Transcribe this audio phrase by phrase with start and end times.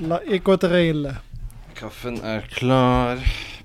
[0.00, 1.14] La Equatrille.
[1.76, 3.20] Kaffen er klar.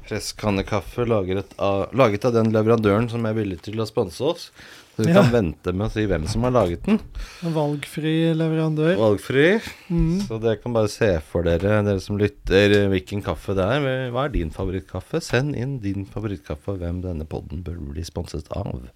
[0.08, 4.50] Presskannekaffe laget av, laget av den leverandøren som er villig til å sponse oss.
[4.96, 5.22] Så vi Ja.
[5.22, 7.00] kan vente med å si hvem som har laget den.
[7.44, 8.98] En valgfri leverandør.
[8.98, 9.62] Valgfri.
[9.90, 10.22] Mm.
[10.28, 14.12] Så dere kan bare se for dere, dere som lytter, hvilken kaffe det er.
[14.12, 15.22] Hva er din favorittkaffe?
[15.22, 18.90] Send inn din favorittkaffe og hvem denne podden bør bli sponset av.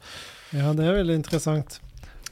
[0.52, 1.80] Ja, det er veldig interessant.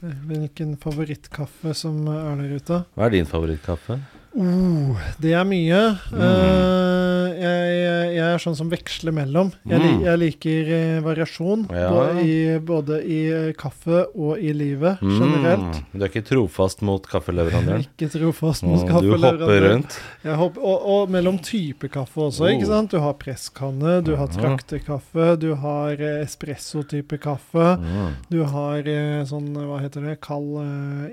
[0.01, 2.85] Hvilken favorittkaffe som er der ute?
[2.97, 4.01] Hva er din favorittkaffe?
[4.33, 5.81] Oh, det er mye.
[6.11, 6.21] Mm.
[6.25, 9.51] Eh, jeg, jeg er sånn som veksler mellom.
[9.67, 10.03] Jeg, Mm.
[10.05, 11.65] jeg liker eh, variasjon.
[11.69, 11.89] Ja.
[11.91, 15.79] Både, i, både i eh, kaffe og i livet generelt.
[15.81, 15.85] Mm.
[15.93, 17.85] Du er ikke trofast mot kaffeleverandøren?
[17.93, 19.37] Ikke trofast mot kaffeleverandøren.
[19.37, 19.99] du hopper rundt.
[20.43, 22.71] Hopper, og, og mellom type kaffe også, ikke Oh.
[22.73, 22.91] sant?
[22.93, 27.67] Du har presskanne, du har traktekaffe, du har eh, espresso-type kaffe.
[27.81, 28.13] Mm.
[28.31, 28.83] Du har
[29.29, 30.55] sånn, hva heter det, kald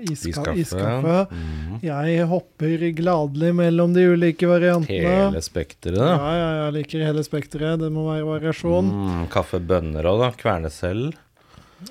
[0.09, 0.55] iska, Iskaffe.
[0.61, 1.17] iskaffe.
[1.31, 1.79] Mm.
[1.83, 5.01] Jeg hopper gladelig mellom de ulike variantene.
[5.31, 6.29] Hele spekteret, Ja, da.
[6.37, 7.81] ja, jeg liker hele spekteret.
[7.81, 8.93] Det må være variasjon.
[8.93, 10.31] Mm, kaffebønner òg, da.
[10.39, 11.17] Kverne selv.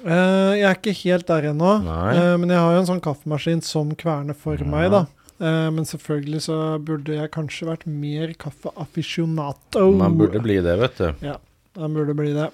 [0.06, 3.58] Uh, jeg er ikke helt der ennå, eh, men jeg har jo en sånn kaffemaskin
[3.66, 4.66] som kverner for Ja.
[4.70, 5.00] meg, da.
[5.40, 9.90] Uh, men selvfølgelig så burde jeg kanskje vært mer kaffeaficionato.
[9.98, 11.26] Man burde bli det, vet du.
[11.26, 11.36] Ja,
[11.80, 12.50] man burde bli det.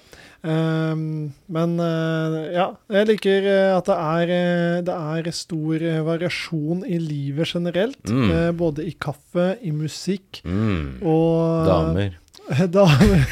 [0.47, 6.85] Ehm, men eh, ja, jeg liker eh, at det er, eh, det er stor variasjon
[6.87, 7.99] i livet generelt.
[8.07, 8.55] Mm.
[8.59, 11.01] Både i kaffe, i musikk Mm.
[11.03, 12.15] og Damer.
[12.77, 13.25] Damer.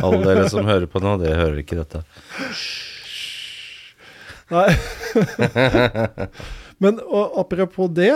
[0.00, 2.02] Alle dere som hører på nå, dere hører ikke dette.
[4.50, 4.68] Nei.
[6.82, 6.98] Men
[7.40, 8.12] apropos det,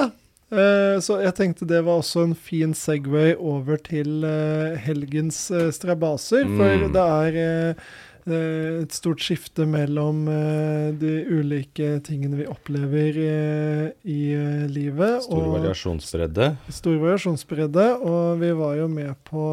[1.01, 6.43] så jeg tenkte det var også en fin Segway over til eh, helgens eh, strabaser.
[6.57, 6.93] For Mm.
[6.97, 7.85] det er eh,
[8.27, 15.23] eh, et stort skifte mellom eh, de ulike tingene vi opplever eh, i eh, livet.
[15.29, 16.51] Stor variasjonsbredde.
[16.69, 17.87] stor variasjonsbredde.
[18.03, 19.47] Og vi var jo med på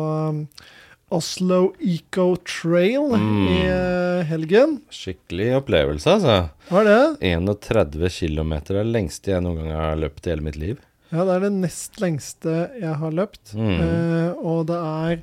[1.09, 3.47] Oslo Eco Trail Mm.
[3.47, 4.81] i eh, helgen.
[4.91, 6.49] Skikkelig opplevelse, altså.
[6.69, 6.97] Var det?
[7.31, 10.79] 31 km er det lengste jeg noen gang har løpt i hele mitt liv.
[11.13, 13.53] Ja, det er det nest lengste jeg har løpt.
[13.55, 13.77] Mm.
[13.79, 15.21] Eh, og det er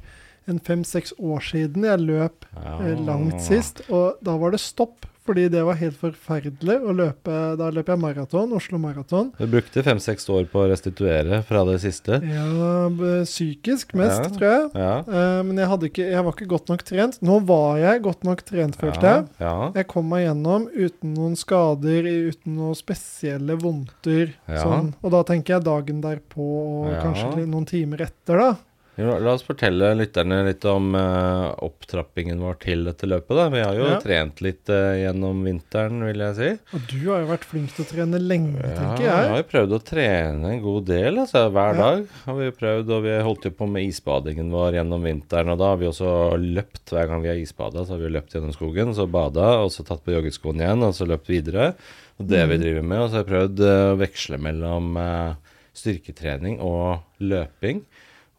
[0.48, 2.78] en fem-seks år siden jeg løp Ja.
[2.80, 3.82] eh, langt sist.
[3.90, 7.36] Og da var det stopp, fordi det var helt forferdelig å løpe.
[7.60, 9.30] Da løp jeg maraton, Oslo Maraton.
[9.38, 12.18] Du brukte fem-seks år på å restituere fra det siste.
[12.28, 12.90] Ja,
[13.24, 14.28] psykisk mest, Ja.
[14.34, 14.66] tror jeg.
[14.74, 14.92] Ja.
[15.08, 17.18] Uh, men jeg, ikke, jeg var ikke godt nok trent.
[17.24, 19.26] Nå var jeg godt nok trent, følte jeg.
[19.40, 19.54] ja.
[19.74, 24.34] Jeg kom meg gjennom uten noen skader, uten noen spesielle vondter.
[24.48, 24.60] Ja.
[24.62, 24.92] Sånn.
[25.02, 28.52] Og da tenker jeg dagen derpå og kanskje noen timer etter, da.
[28.96, 33.34] La oss fortelle lytterne litt om uh, opptrappingen vår til dette løpet.
[33.34, 33.48] da.
[33.50, 33.96] Vi har jo Ja.
[33.98, 36.50] trent litt uh, gjennom vinteren, vil jeg si.
[36.78, 39.48] Og du har jo vært flink til å trene lenge, Ja, tenker vi har jo
[39.50, 41.80] prøvd å trene en god del, altså hver Ja.
[41.82, 42.92] dag har vi prøvd.
[42.94, 46.14] Og vi holdt jo på med isbadingen vår gjennom vinteren, og da har vi også
[46.38, 47.82] løpt hver gang vi har isbada.
[47.84, 50.94] Så har vi løpt gjennom skogen, så bada, og så tatt på joggeskoene igjen, og
[50.94, 51.74] så løpt videre.
[52.20, 52.62] Og det vi Mhm.
[52.62, 52.98] driver med.
[53.00, 55.36] Og så har jeg prøvd uh, å veksle mellom
[55.74, 57.82] styrketrening og løping.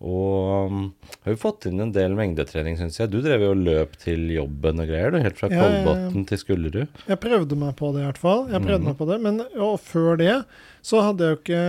[0.04, 0.82] Og um,
[1.24, 3.12] har jo fått inn en del mengdetrening, syns jeg.
[3.14, 5.22] Du drev jo og løp til jobben og greier, du.
[5.24, 5.50] Helt fra.
[5.52, 7.02] Kolbotn til Skullerud.
[7.08, 8.46] Jeg prøvde meg på det, i hvert fall.
[8.52, 8.90] Jeg prøvde mm.
[8.92, 10.40] meg på det, Men og før det
[10.86, 11.62] så hadde jeg jo ikke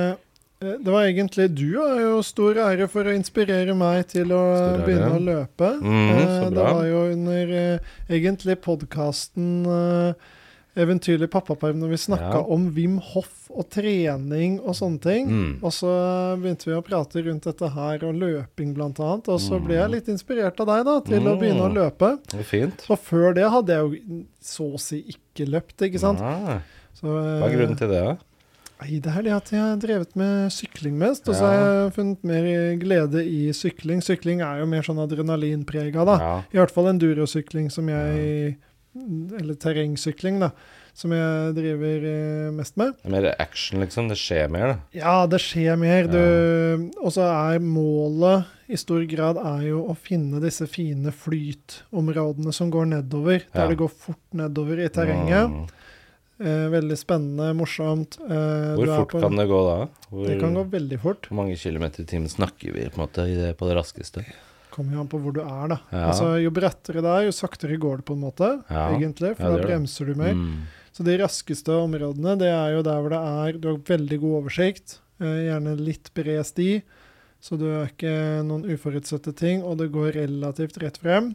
[0.61, 4.43] eh, Det var egentlig Du har jo stor ære for å inspirere meg til å
[4.83, 5.71] begynne å løpe.
[5.79, 9.63] Mm, så Det var jo under eh, egentlig podkasten
[10.77, 12.43] Eventyrlig pappaperm når vi snakka Ja.
[12.53, 15.27] om Wim Hoff og trening og sånne ting.
[15.29, 15.65] Mm.
[15.65, 15.89] Og så
[16.39, 19.29] begynte vi å prate rundt dette her og løping annet.
[19.29, 19.93] Og så ble jeg Mm.
[19.93, 21.41] litt inspirert av deg da, til å Mm.
[21.41, 22.19] begynne å løpe.
[22.87, 26.19] Så før det hadde jeg jo så å si ikke løpt, ikke sant.
[26.95, 28.19] Så, hva er grunnen til det?
[28.79, 31.49] Nei, det er det at jeg har drevet med sykling mest, og så Ja.
[31.49, 34.03] har jeg funnet mer glede i sykling.
[34.03, 36.43] Sykling er jo mer sånn adrenalinprega, da.
[36.53, 38.57] I hvert fall endurosykling som jeg
[39.39, 40.51] Eller terrengsykling, da.
[40.97, 42.95] Som jeg driver eh, mest med.
[43.03, 44.09] Det er mer action, liksom.
[44.09, 44.77] Det skjer mer, da.
[44.97, 46.09] Ja, det skjer mer.
[46.09, 46.77] Ja.
[47.05, 52.71] og så er målet i stor grad er jo å finne disse fine flytområdene som
[52.73, 53.43] går nedover.
[53.53, 53.69] Der Ja.
[53.69, 55.51] det går fort nedover i terrenget.
[55.51, 55.67] Mm.
[56.39, 58.19] Eh, veldig spennende, morsomt.
[58.21, 59.89] Eh, Hvor du fort på- kan det gå da?
[60.11, 61.23] Hvor, Det kan gå veldig fort.
[61.29, 64.25] Hvor mange kilometer i timen snakker vi på måte på det raskeste?
[64.77, 65.79] Kommer jo an på hvor du er, da.
[65.91, 66.03] Ja.
[66.11, 68.91] Altså, jo brettere det er, jo saktere går det på en måte, Ja.
[68.93, 69.31] egentlig.
[69.39, 70.35] For Ja, da bremser du mer.
[70.37, 70.67] Mm.
[70.93, 74.37] Så de raskeste områdene, det er jo der hvor det er Du har veldig god
[74.43, 74.99] oversikt.
[75.21, 76.83] Eh, gjerne litt bred sti,
[77.41, 81.35] så du har ikke noen uforutsette ting, og det går relativt rett frem.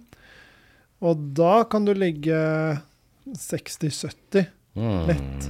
[1.02, 2.80] Og da kan du ligge
[3.34, 5.08] 60-70 Mm.
[5.08, 5.50] Lett.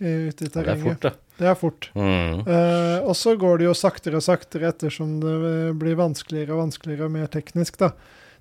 [0.00, 1.14] i- ute i Det er fort, det.
[1.40, 1.88] Det er fort.
[1.96, 2.42] Mm.
[2.44, 6.66] Eh, og så går det jo saktere og saktere ettersom det eh, blir vanskeligere og
[6.66, 7.94] vanskeligere og mer teknisk, da.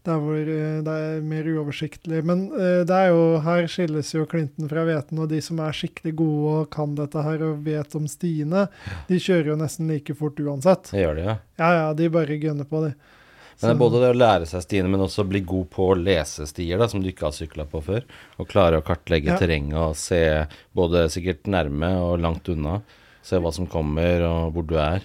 [0.08, 2.20] Der hvor eh, det er mer uoversiktlig.
[2.28, 5.76] Men eh, det er jo, her skilles jo klinten fra hveten, og de som er
[5.76, 8.68] skikkelig gode og kan dette her og vet om stiene,
[9.08, 10.92] de kjører jo nesten like fort uansett.
[10.92, 11.38] Det gjør de, ja.
[11.62, 13.16] Ja ja, de bare gønner på, de.
[13.62, 15.98] Men det er både det å lære seg stiene, men også bli god på å
[16.00, 18.04] lese stier, da, som du ikke har sykla på før.
[18.40, 19.38] Og klare å kartlegge Ja.
[19.38, 22.82] terrenget og se både sikkert nærme og langt unna.
[23.22, 25.02] Se hva som kommer, og hvor du er.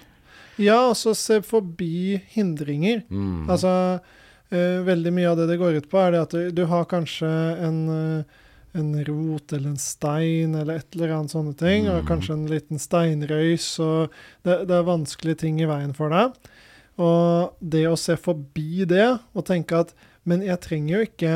[0.56, 3.02] Ja, og så se forbi hindringer.
[3.10, 3.48] Mm.
[3.50, 4.00] Altså,
[4.52, 6.84] eh, veldig mye av det det går ut på, er det at du, du har
[6.84, 7.26] kanskje
[7.58, 8.24] en, eh,
[8.78, 12.06] en rot eller en stein eller et eller annet sånne ting, og Mm.
[12.06, 14.10] kanskje en liten steinrøys, og
[14.44, 16.32] det, det er vanskelige ting i veien for deg.
[17.00, 19.94] Og det å se forbi det og tenke at
[20.24, 21.34] Men jeg trenger jo ikke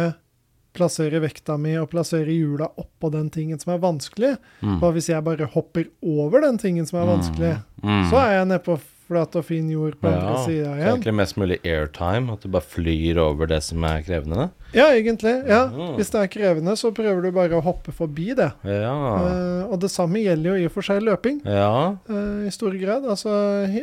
[0.78, 4.36] plassere vekta mi og plassere hjula oppå den tingen som er vanskelig.
[4.62, 4.78] Mm.
[4.80, 7.50] Hva hvis jeg bare hopper over den tingen som er vanskelig?
[7.82, 8.04] Mm.
[8.08, 8.78] Så er jeg nede på
[9.08, 10.84] flat og fin jord på andre sida igjen.
[10.84, 14.50] så egentlig mest mulig airtime, at du bare flyr over det som er krevende.
[14.76, 15.32] Ja, egentlig.
[15.48, 15.62] ja.
[15.72, 15.94] Mhm.
[15.96, 18.50] Hvis det er krevende, så prøver du bare å hoppe forbi det.
[18.68, 18.92] Ja.
[18.92, 21.96] Uh, og det samme gjelder jo i og for seg løping, Ja.
[22.08, 23.06] Uh, i stor grad.
[23.08, 23.32] Altså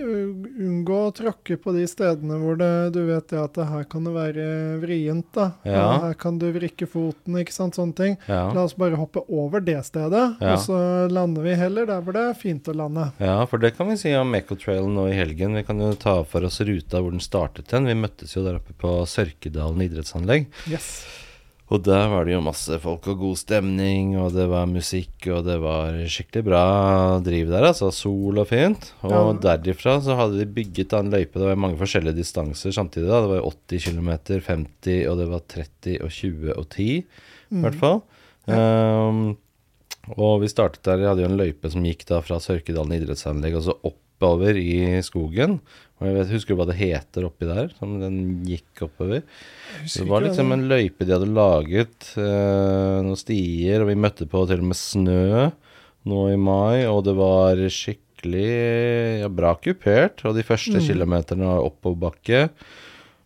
[0.06, 4.06] unngå å tråkke på de stedene hvor det, du vet det at det her kan
[4.08, 4.46] det være
[4.84, 5.48] vrient, da.
[5.68, 5.86] Ja.
[6.06, 8.18] Her kan du vrikke foten, ikke sant, sånne ting.
[8.30, 8.48] Ja.
[8.56, 10.54] La oss bare hoppe over det stedet, Ja.
[10.54, 10.78] og så
[11.12, 13.10] lander vi heller der hvor det er fint å lande.
[13.20, 15.58] ja, for det kan vi si om Ecotrail nå i helgen.
[15.58, 17.90] Vi kan jo ta for oss ruta hvor den startet hen.
[17.90, 20.50] Vi møttes jo der oppe på Sørkedalen idrettsanlegg.
[20.72, 20.90] Yes.
[21.74, 25.48] Og der var det jo masse folk og god stemning, og det var musikk, og
[25.48, 26.66] det var skikkelig bra
[27.26, 27.90] driv der, altså.
[27.96, 28.92] Sol og fint.
[29.08, 31.40] Og derifra så hadde de bygget en løype.
[31.40, 33.24] Det var mange forskjellige distanser samtidig, da.
[33.24, 34.12] Det var 80 km,
[34.46, 36.88] 50, og det var 30 og 20 og 10,
[37.56, 38.00] i hvert fall.
[38.54, 39.26] Ehm,
[40.14, 43.58] og vi startet der, vi hadde jo en løype som gikk da fra Sørkedalen idrettsanlegg
[43.58, 43.80] og så
[44.16, 45.60] oppover i skogen.
[46.00, 49.24] Og jeg vet, husker du hva det heter oppi der, som den gikk oppover?
[49.86, 54.44] Det var liksom en løype de hadde laget, eh, noen stier, og vi møtte på
[54.50, 55.52] til og med snø
[56.06, 60.86] nå i mai, og det var skikkelig ja, bra kupert, og de første Mm.
[60.86, 62.50] kilometerne var oppoverbakke.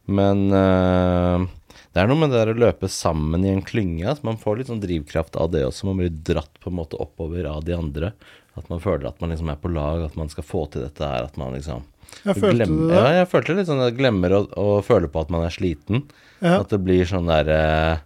[0.10, 1.48] Men eh,
[1.94, 4.58] det er noe med det der å løpe sammen i en klynge, at man får
[4.62, 5.86] litt sånn drivkraft av det også.
[5.90, 8.14] Man blir dratt på en måte oppover av de andre.
[8.58, 11.06] At man føler at man liksom er på lag, at man skal få til dette
[11.06, 11.86] her, at man liksom
[12.26, 12.98] Jeg følte glemmer, det?
[12.98, 15.54] Ja, jeg følte litt sånn at jeg glemmer å, å føle på at man er
[15.54, 16.04] sliten.
[16.42, 16.60] Ja.
[16.60, 18.02] At det blir sånn der eh,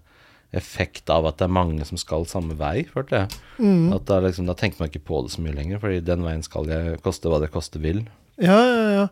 [0.57, 3.40] effekt av at det er mange som skal samme vei, følte jeg.
[3.57, 3.94] Mm.
[3.95, 6.45] At da, liksom, da tenker man ikke på det så mye lenger, fordi den veien
[6.45, 8.04] skal jeg koste hva det koste vil.
[8.42, 9.07] Ja, ja, ja.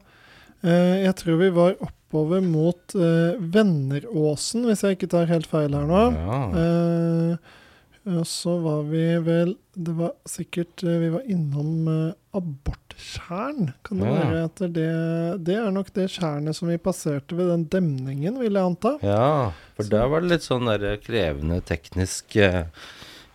[0.61, 5.73] Eh, jeg tror vi var oppover mot eh, Venneråsen, hvis jeg ikke tar helt feil
[5.73, 6.03] her nå.
[6.13, 6.39] Ja.
[8.07, 13.71] Eh, og så var vi vel Det var sikkert eh, Vi var innom uh, aborttjern.
[13.85, 14.13] Kan det Ja.
[14.29, 18.53] være at det Det er nok det tjernet som vi passerte ved den demningen, vil
[18.53, 18.97] jeg anta.
[19.03, 22.35] ja, for Så- der var det litt sånn der krevende teknisk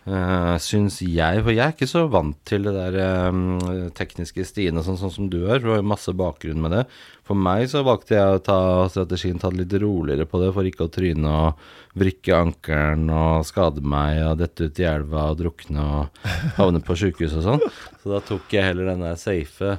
[0.07, 4.83] uh, Syns jeg, for jeg er ikke så vant til det der um, tekniske stiene
[4.85, 5.61] sånn, sånn som du er.
[5.61, 6.85] Du har masse bakgrunn med det.
[7.27, 8.59] For meg så valgte jeg å ta
[8.91, 11.67] strategien ta det litt roligere på det, for ikke å tryne og
[11.97, 16.25] vrikke ankelen og skade meg og dette ut i elva og drukne og
[16.59, 17.67] havne på sjukehus og sånn.
[18.01, 19.75] Så da tok jeg heller den der safe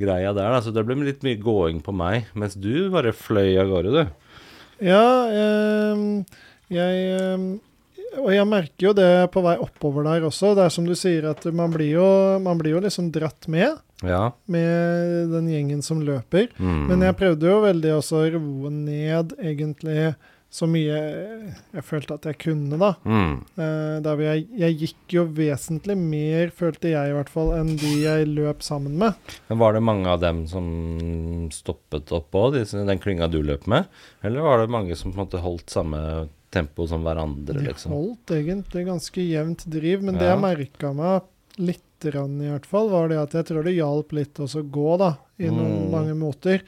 [0.00, 0.60] greia der, da.
[0.64, 4.38] Så det ble litt mye gåing på meg, mens du bare fløy av gårde, du.
[4.82, 6.24] Ja, ehm,
[6.72, 7.46] jeg ehm,
[8.20, 10.52] Og jeg merker jo det på vei oppover der også.
[10.58, 12.10] Det er som du sier, at man blir jo,
[12.44, 13.80] man blir jo liksom dratt med.
[14.02, 14.32] Ja.
[14.50, 16.50] Med den gjengen som løper.
[16.58, 16.84] Mm.
[16.90, 20.12] Men jeg prøvde jo veldig også å roe ned egentlig
[20.52, 20.96] så mye
[21.72, 22.90] jeg følte at jeg kunne, da.
[23.08, 23.36] mm.
[23.56, 28.28] Eh, jeg, jeg gikk jo vesentlig mer, følte jeg i hvert fall, enn de jeg
[28.28, 29.32] løp sammen med.
[29.48, 30.68] Men Var det mange av dem som
[31.56, 33.88] stoppet opp òg, den klynga du løp med?
[34.20, 36.02] Eller var det mange som på en måte holdt samme
[36.52, 37.92] tempo som hverandre, De liksom?
[37.96, 41.22] holdt egentlig ganske jevnt driv, men det jeg merka meg
[41.58, 44.98] litt grann i hvert fall, var det at jeg tror det hjalp litt å gå,
[44.98, 45.90] da, i noen Mm.
[45.92, 46.62] mange måter.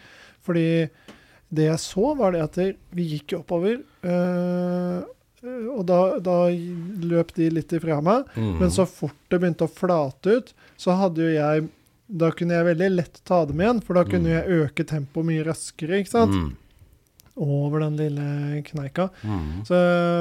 [0.45, 0.89] Fordi
[1.55, 5.05] det jeg så, var det at det, vi gikk oppover, øh,
[5.77, 6.37] og da, da
[7.05, 8.25] løp de litt ifra meg.
[8.37, 8.59] Mm.
[8.63, 11.69] Men så fort det begynte å flate ut, så hadde jo jeg
[12.07, 14.35] Da kunne jeg veldig lett ta dem igjen, for da kunne Mm.
[14.37, 16.33] jeg øke tempoet mye raskere, ikke sant?
[16.37, 16.51] Mm.
[17.37, 19.09] Over den lille kneika.
[19.27, 19.65] Mm.
[19.67, 19.75] Så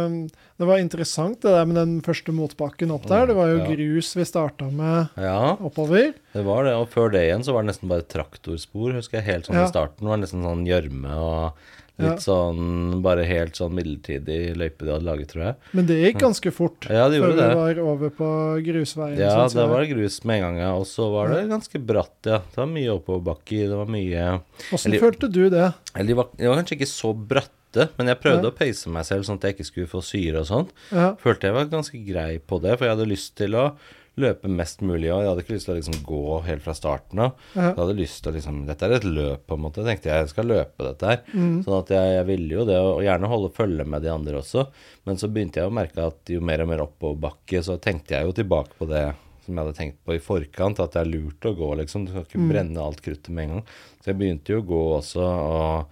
[0.07, 0.15] um,
[0.57, 3.27] det var interessant det der med den første motbakken opp der.
[3.29, 3.67] Det var jo Ja.
[3.69, 5.53] grus vi starta med Ja.
[5.61, 6.13] oppover.
[6.33, 9.25] Det var det, og før det igjen så var det nesten bare traktorspor, husker jeg.
[9.29, 9.65] Helt sånn Ja.
[9.65, 11.53] i starten var det nesten sånn gjørme og
[11.99, 12.15] litt Ja.
[12.17, 15.55] sånn Bare helt sånn midlertidig løype de hadde laget, tror jeg.
[15.73, 17.49] Men det gikk ganske fort Ja, det før det.
[17.49, 18.29] vi var over på
[18.65, 19.17] grusveien.
[19.19, 19.69] Ja, da jeg.
[19.69, 20.71] var det grus med en gang, ja.
[20.75, 22.39] Og så var det ganske bratt, ja.
[22.39, 23.67] Det var mye oppoverbakke.
[23.69, 25.73] Det var mye Åssen eller- følte du det?
[25.95, 28.49] Eller de var, de var kanskje ikke så bratte, men jeg prøvde Ja.
[28.51, 30.69] å peise meg selv sånn at jeg ikke skulle få syre og sånt.
[30.91, 33.75] Ja, Følte jeg var ganske grei på det, for jeg hadde lyst til å
[34.21, 37.19] løpe mest mulig, og jeg hadde ikke lyst til å liksom gå helt fra starten
[37.19, 37.31] av.
[37.55, 37.71] ja.
[37.71, 39.81] Jeg hadde lyst til å liksom Dette er et løp, på en måte.
[39.81, 41.23] Jeg tenkte jeg skal løpe dette her.
[41.33, 41.63] Mm.
[41.65, 44.67] Sånn at jeg, jeg ville jo det, og gjerne holde følge med de andre også.
[45.09, 48.29] Men så begynte jeg å merke at jo mer og mer oppoverbakke, så tenkte jeg
[48.29, 49.05] jo tilbake på det
[49.43, 52.05] som jeg hadde tenkt på i forkant, at det er lurt å gå, liksom.
[52.05, 52.49] Du skal ikke Mm.
[52.53, 53.65] brenne alt kruttet med en gang.
[53.99, 55.85] Så jeg begynte jo å gå også, og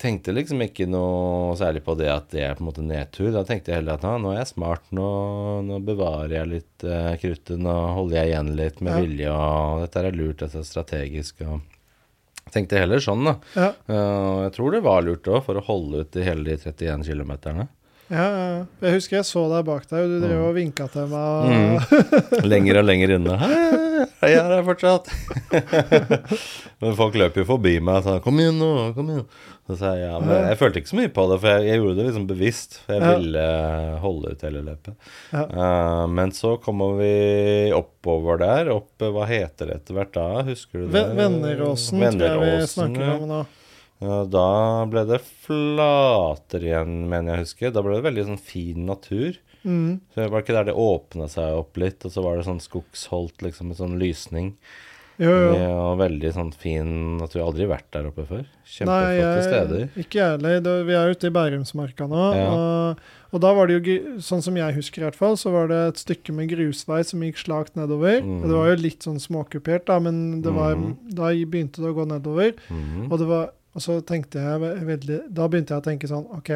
[0.00, 3.30] tenkte liksom ikke noe særlig på det at det er på en måte nedtur.
[3.34, 5.08] Da tenkte jeg heller at «Ah, nå er jeg smart, nå,
[5.66, 9.02] nå bevarer jeg litt eh, kruttet, nå holder jeg igjen litt med Ja.
[9.04, 11.44] vilje, og dette er lurt, dette er strategisk.
[11.44, 11.60] og
[12.50, 13.36] Tenkte heller sånn, da.
[13.54, 16.56] Ja, Uh, jeg tror det var lurt òg, for å holde ut i hele de
[16.56, 17.32] 31 km.
[18.10, 18.64] ja, ja.
[18.82, 21.52] Jeg husker jeg så deg bak deg, og du drev og vinka til meg.
[21.52, 21.76] Mm.
[22.50, 23.14] Lenger og lenger.
[24.20, 25.10] Hei, jeg er her fortsatt.
[26.82, 29.26] men folk løp jo forbi meg og sa 'kom igjen nå, kom igjen'.
[29.78, 31.96] Så jeg ja, men jeg følte ikke så mye på det, for jeg, jeg gjorde
[31.98, 32.78] det liksom bevisst.
[32.86, 33.12] For jeg Ja.
[33.18, 33.44] ville
[34.04, 34.96] holde ut hele løpet.
[35.32, 35.44] Ja.
[35.50, 37.12] Uh, men så kommer vi
[37.76, 38.72] oppover der.
[38.74, 40.28] Opp, hva heter det etter hvert da?
[40.48, 41.04] Husker du det?
[41.18, 43.40] Venneråsen, Venneråsen, tror jeg vi snakker om nå.
[44.32, 44.48] Da
[44.88, 47.72] ble det flater igjen, mener jeg å huske.
[47.74, 49.36] Da ble det veldig sånn fin natur.
[49.60, 49.98] Mm.
[50.08, 52.62] Så det var ikke der det åpna seg opp litt, og så var det sånn
[52.64, 54.54] skogsholt liksom med sånn lysning.
[55.20, 55.48] Jo, jo.
[55.60, 58.44] Ja, veldig sånn fin vi aldri har vært der oppe før.
[58.64, 59.82] Kjempeflotte steder.
[60.00, 60.84] ikke jeg heller.
[60.88, 62.22] Vi er ute i Bærumsmarka nå.
[62.38, 62.46] Ja.
[62.54, 63.02] Og,
[63.36, 65.80] og da var det jo, sånn som jeg husker i hvert fall, så var det
[65.90, 68.22] et stykke med grusvei som gikk slakt nedover.
[68.24, 68.40] Mm.
[68.48, 70.96] Det var jo litt sånn småkupert, da, men det var, Mm.
[71.12, 72.54] da begynte det å gå nedover.
[72.70, 73.10] Mm.
[73.12, 76.50] Og, det var, og så tenkte jeg veldig Da begynte jeg å tenke sånn OK,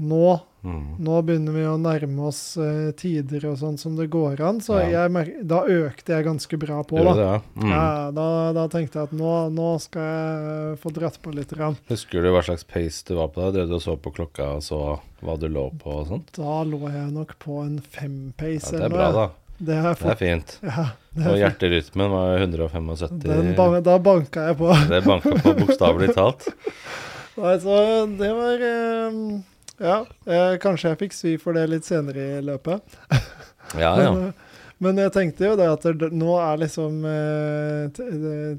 [0.00, 0.98] nå, Mm.
[1.00, 4.58] nå begynner vi å nærme oss eh, tider og sånn som det går an.
[4.60, 5.08] Så Ja.
[5.08, 7.14] da økte jeg ganske bra på, da.
[7.14, 7.40] det, ja.
[7.56, 7.70] Mhm.
[7.70, 11.52] Ja, da, da tenkte jeg at nå, nå skal jeg få dratt på litt.
[11.56, 11.78] Rann.
[11.88, 13.50] Husker du hva slags pace du var på da?
[13.56, 16.28] Drev du og så på klokka og så hva du lå på og sånt?
[16.36, 18.70] Da lå jeg nok på en Ja, fem-pace.
[18.76, 19.26] det er bra, da.
[19.60, 20.58] Det Det er fint.
[20.62, 23.18] ja, det er og hjerterytmen var 175.
[23.24, 24.68] Den ban da banka jeg på.
[24.88, 26.48] Det banka på bokstavelig talt.
[27.40, 29.40] Nei, så det var eh,
[29.80, 33.00] Ja, eh, kanskje jeg fikk svi for det litt senere i løpet.
[33.78, 34.08] Ja, ja.
[34.10, 34.46] Men, eh,
[34.82, 38.00] men jeg tenkte jo det at det, nå er liksom eh,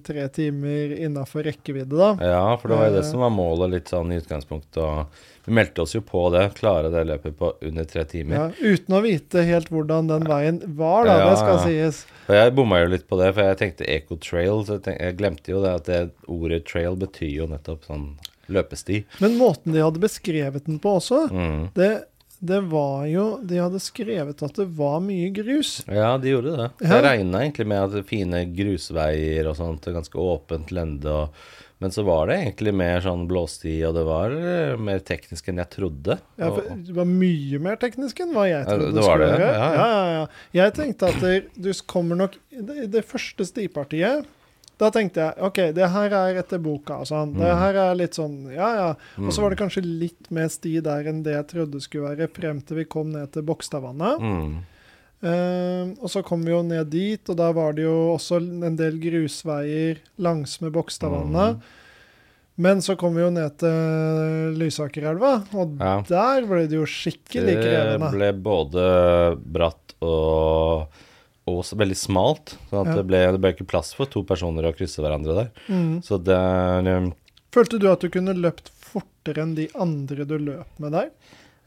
[0.05, 2.11] tre timer innafor rekkevidde, da.
[2.23, 3.09] Ja, for det var jo det Eh.
[3.09, 4.79] som var målet litt sånn i utgangspunktet.
[4.79, 6.45] Og vi meldte oss jo på det.
[6.61, 8.37] Klare det løpet på under tre timer.
[8.37, 11.17] Ja, uten å vite helt hvordan den veien var, da.
[11.17, 11.63] Ja, det skal ja.
[11.67, 12.03] sies.
[12.29, 14.63] Og jeg bomma jo litt på det, for jeg tenkte eco-trail.
[14.63, 18.13] Så jeg, tenkte, jeg glemte jo det at det ordet trail betyr jo nettopp sånn
[18.55, 19.03] løpesti.
[19.23, 21.69] Men måten de hadde beskrevet den på også, Mm.
[21.77, 21.91] det,
[22.41, 25.83] det var jo De hadde skrevet at det var mye grus.
[25.87, 26.69] Ja, de gjorde det.
[26.81, 26.95] Ja.
[26.95, 31.05] Jeg regna egentlig med at det fine grusveier og sånt, ganske åpent lende.
[31.11, 31.29] Og,
[31.81, 35.61] men så var det egentlig mer sånn blåsti, og det var eh, mer teknisk enn
[35.63, 36.17] jeg trodde.
[36.37, 39.31] Ja, for det var mye mer teknisk enn hva jeg Ja, trodde det var skulle
[39.31, 39.55] det, være.
[39.55, 39.87] ja, ja.
[39.87, 40.27] ja, ja.
[40.61, 44.29] Jeg tenkte at det, du kommer nok det, det første stipartiet
[44.81, 47.01] da tenkte jeg OK, det her er etter boka.
[47.05, 47.35] Sånn.
[47.37, 47.59] Det Mm.
[47.61, 48.89] her er litt sånn Ja, ja.
[49.21, 49.43] Og så Mm.
[49.43, 52.77] var det kanskje litt mer sti der enn det jeg trodde skulle være, frem til
[52.77, 54.19] vi kom ned til Bogstadvannet.
[54.19, 54.55] Mm.
[55.21, 58.75] Uh, og så kom vi jo ned dit, og da var det jo også en
[58.75, 61.57] del grusveier langsmed Bogstadvannet.
[61.59, 61.61] Mm.
[62.57, 66.01] Men så kom vi jo ned til Lysakerelva, og Ja.
[66.07, 70.87] der ble det jo skikkelig Det ble både bratt og,
[71.49, 72.55] og veldig smalt.
[72.69, 72.95] Sånn at Ja.
[72.99, 75.51] det, ble, det ble ikke plass for to personer å krysse hverandre der.
[75.67, 76.01] Mm.
[76.05, 77.11] Så det er
[77.51, 81.09] Følte du at du kunne løpt fortere enn de andre du løp med der?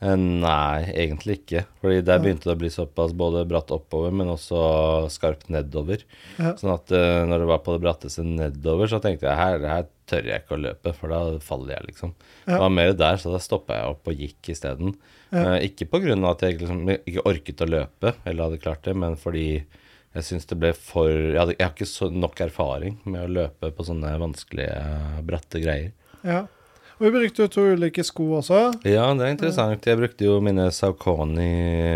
[0.01, 1.65] Eh, Nei, egentlig ikke.
[1.83, 4.63] Fordi der begynte det å bli såpass både bratt oppover, men også
[5.13, 6.05] skarpt nedover.
[6.39, 6.55] Ja.
[6.61, 9.87] Sånn at uh, når det var på det bratteste nedover, så tenkte jeg her, her
[10.11, 12.13] tør jeg ikke å løpe, for da faller jeg, liksom.
[12.45, 12.55] Ja.
[12.55, 14.97] Det var mer der, så da stoppa jeg opp og gikk isteden.
[15.31, 15.55] Ja.
[15.55, 19.17] Uh, ikke av at jeg liksom ikke orket å løpe, eller hadde klart det, men
[19.21, 19.49] fordi
[20.15, 23.33] jeg syns det ble for Jeg, hadde, jeg har ikke så nok erfaring med å
[23.41, 24.77] løpe på sånne vanskelige,
[25.27, 25.91] bratte greier.
[26.23, 26.45] Ja.
[27.01, 28.61] Og vi brukte jo to ulike sko også.
[28.87, 29.87] Ja, det er interessant.
[29.89, 31.49] Jeg brukte jo mine Saucony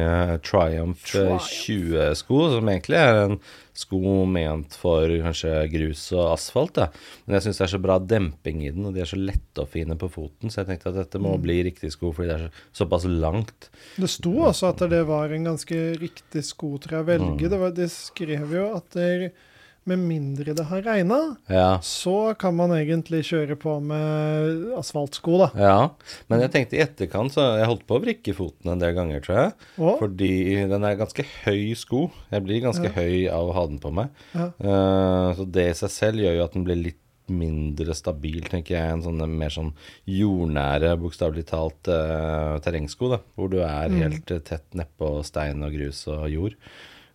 [0.02, 1.47] eh, Triumph eh, Triumph.
[1.69, 3.37] 20-sko, som egentlig er en
[3.78, 6.75] sko ment for kanskje grus og asfalt.
[6.81, 6.88] Da.
[7.28, 9.62] Men jeg syns det er så bra demping i den, og de er så lette
[9.62, 11.43] og fine på foten, så jeg tenkte at dette må Mm.
[11.47, 13.69] bli riktig sko fordi det er så, såpass langt.
[13.97, 17.38] Det sto også at det var en ganske riktig sko til å velge.
[17.38, 17.50] Mm.
[17.55, 19.31] Det var, de skrev jo at det,
[19.88, 21.18] med mindre det har regna,
[21.50, 21.78] Ja.
[21.85, 25.49] så kan man egentlig kjøre på med asfaltsko, da.
[25.57, 25.90] ja.
[26.28, 29.21] Men jeg tenkte i etterkant, så jeg holdt på å vrikke foten en del ganger,
[29.25, 29.52] tror jeg.
[29.78, 30.30] Og, Fordi
[30.71, 32.11] den er ganske høy sko.
[32.30, 32.97] Jeg blir ganske Ja.
[33.00, 34.09] høy av å ha den på meg.
[34.35, 34.50] ja.
[34.61, 38.73] Eh, så det i seg selv gjør jo at den blir litt mindre stabil, tenker
[38.78, 39.75] jeg, enn sånne mer sånn
[40.09, 43.18] jordnære, bokstavelig talt, eh, terrengsko, da.
[43.37, 43.99] Hvor du er Mm.
[44.00, 46.54] helt eh, tett nedpå stein og grus og jord.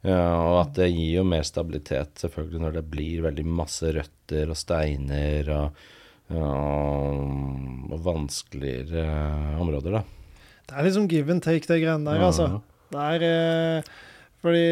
[0.04, 4.50] Ja, og at det gir jo mer stabilitet, selvfølgelig, når det blir veldig masse røtter
[4.52, 5.84] og steiner og,
[6.34, 6.50] ja,
[7.94, 9.06] og vanskeligere
[9.64, 10.04] områder, da.
[10.68, 12.50] Det er liksom give and take, det greiene der, altså.
[12.94, 13.94] Det er eh,
[14.44, 14.64] Fordi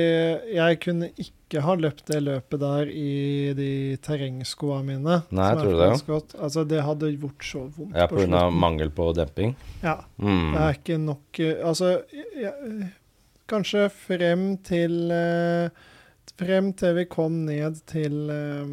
[0.51, 3.11] jeg kunne ikke ha løpt det løpet der i
[3.55, 3.69] de
[4.03, 5.21] terrengskoa mine.
[5.31, 5.91] Nei, er tror du det?
[6.07, 6.35] Godt.
[6.43, 8.41] Altså, det hadde gjort så vondt Ja, på pga.
[8.45, 9.55] av mangel på demping.
[9.83, 9.97] Ja.
[10.19, 10.51] Mm.
[10.51, 12.91] Det er ikke nok eh, Altså, jeg,
[13.51, 15.69] kanskje frem til eh,
[16.41, 18.71] Frem til vi kom ned til eh,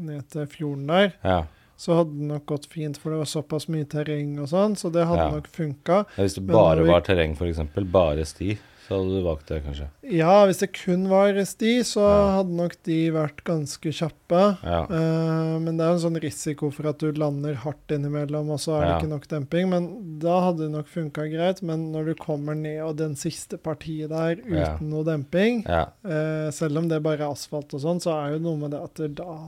[0.00, 1.42] Ned til fjorden der, Ja.
[1.80, 4.90] så hadde det nok gått fint, for det var såpass mye terreng og sånn, så
[4.92, 5.30] det hadde Ja.
[5.34, 5.98] nok funka.
[6.16, 7.58] Ja, Hvis det bare vi- var terreng, f.eks.,
[7.92, 8.58] bare sti,
[8.90, 9.86] så hadde du valgt det, kanskje.
[10.10, 12.40] Ja, hvis det kun var sti, så Ja.
[12.40, 14.40] hadde nok de vært ganske kjappe.
[14.66, 14.80] Ja.
[14.90, 18.58] Uh, men det er jo en sånn risiko for at du lander hardt innimellom, og
[18.58, 19.68] så er det ikke nok demping.
[19.70, 21.62] Men da hadde det nok funka greit.
[21.62, 26.78] Men når du kommer ned og den siste partiet der uten noe demping, eh, selv
[26.82, 29.38] om det bare er asfalt og sånn, så er jo noe med det at da,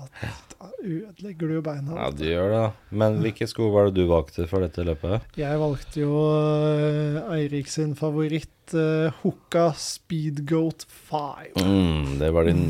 [0.54, 1.96] da ødelegger du jo beina.
[1.98, 2.64] Ja, du gjør det.
[3.02, 5.26] Men hvilke sko var det du valgte for dette løpet?
[5.36, 11.56] Jeg valgte jo eh, Eirik sin favoritt, uh, Hooka Speedgoat 5.
[11.62, 12.64] Mm, det var din,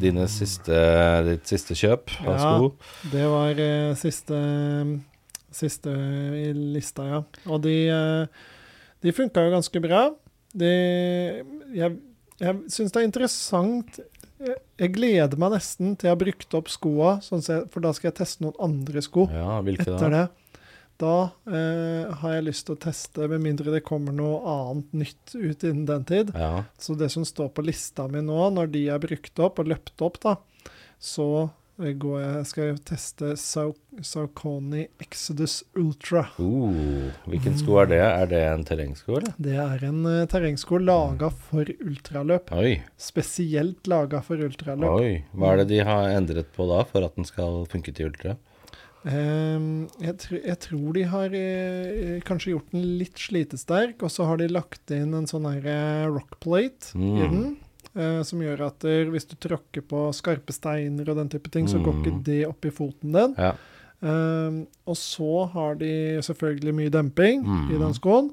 [0.00, 0.80] dine siste,
[1.28, 2.40] ditt siste kjøp av Ja.
[2.42, 2.72] sko?
[3.12, 4.40] Det var uh, siste,
[5.54, 5.94] siste
[6.40, 7.22] i lista, ja.
[7.46, 8.52] Og de, uh,
[9.02, 10.08] de funka jo ganske bra.
[10.56, 10.74] De,
[11.76, 11.96] jeg
[12.42, 13.98] jeg syns det er interessant.
[14.36, 17.40] Jeg, gleder meg nesten til jeg har brukt opp skoa, sånn
[17.72, 20.26] for da skal jeg teste noen andre sko Ja, hvilke da?
[20.96, 25.34] Da eh, har jeg lyst til å teste, med mindre det kommer noe annet nytt
[25.36, 26.32] ut innen den tid.
[26.32, 26.64] Ja.
[26.80, 30.00] Så det som står på lista mi nå, når de er brukt opp og løpt
[30.06, 30.36] opp, da,
[30.96, 31.26] så
[31.82, 36.24] eh, går jeg, skal jeg teste Sau- Saucony Exodus Ultra.
[36.40, 38.00] Uh, hvilken sko er det?
[38.06, 39.36] Er det en terrengsko, eller?
[39.36, 42.48] Det er en uh, terrengsko laga for ultraløp.
[42.56, 44.96] Oi, Spesielt laga for ultraløp.
[44.96, 45.12] oi.
[45.36, 48.38] Hva er det de har endret på da, for at den skal funke til ultra?
[49.06, 54.26] Ehm, jeg, tr jeg tror de har eh, kanskje gjort den litt slitesterk, og så
[54.26, 57.20] har de lagt inn en sånn her eh, rockplate i Mm.
[57.22, 57.56] den.
[57.96, 61.66] eh, som gjør at der, hvis du tråkker på skarpe steiner og den type ting,
[61.66, 62.02] så går Mm.
[62.04, 63.34] ikke det opp i foten din.
[63.38, 63.54] Ja.
[64.02, 67.70] Eh, og så har de selvfølgelig mye demping Mm.
[67.74, 68.30] i den skoen.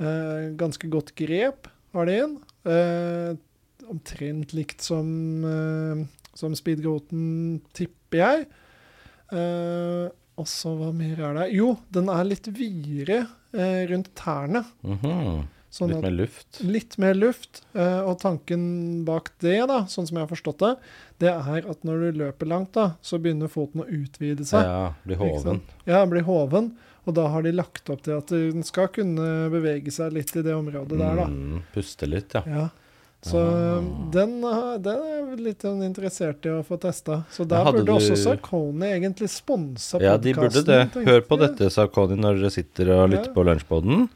[0.00, 2.38] Eh, ganske godt grep har de inn.
[2.66, 3.36] Eh,
[3.88, 8.46] omtrent likt som, eh, som speedgoaten, tipper jeg.
[9.34, 11.46] Eh, og så hva mer er det?
[11.52, 14.64] Jo, den er litt videre uh, rundt tærne.
[14.86, 15.48] Mhm.
[15.70, 16.56] Sånn Litt mer luft.
[16.66, 17.60] Litt mer luft.
[17.76, 18.62] Uh, og tanken
[19.06, 20.70] bak det, da, sånn som jeg har forstått det,
[21.22, 24.66] det er at når du løper langt, da, så begynner foten å utvide seg.
[24.66, 25.60] Ja, blir hoven.
[25.86, 26.72] Ja, blir hoven.
[27.06, 30.42] Og da har de lagt opp til at den skal kunne bevege seg litt i
[30.44, 31.28] det området der, da.
[31.30, 32.42] Mm, puste litt, ja.
[32.50, 32.66] Ja.
[33.22, 33.80] Så Ah.
[34.12, 34.44] den, den
[34.88, 37.18] er jeg litt sånn interessert i å få testa.
[37.30, 40.78] Så der hadde burde også Sarkoni egentlig sponsa Ja, de burde det.
[41.04, 43.34] Hør på dette, Sarkoni, når dere sitter og lytter Ja.
[43.36, 44.08] på lunsjboden.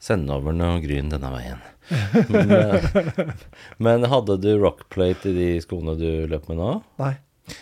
[0.00, 1.60] Send over noe gryn denne veien.
[2.32, 3.34] Men, eh,
[3.78, 6.70] men hadde du rockplate i de skoene du løp med nå?
[6.98, 7.12] Nei,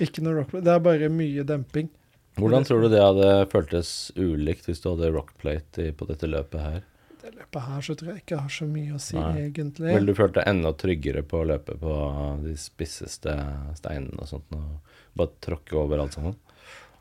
[0.00, 0.64] ikke noe rockplate.
[0.64, 1.90] Det er bare mye demping.
[2.38, 6.80] Hvordan tror du det hadde føltes ulikt hvis du hadde rockplate på dette løpet her?
[7.25, 9.47] Det løpet her så tror jeg ikke har så mye å si, Nei.
[9.47, 9.93] egentlig.
[9.95, 11.95] Ville du følt deg enda tryggere på å løpe på
[12.43, 13.33] de spisseste
[13.79, 14.51] steinene og sånt?
[14.53, 16.35] Og bare tråkke over alt sammen?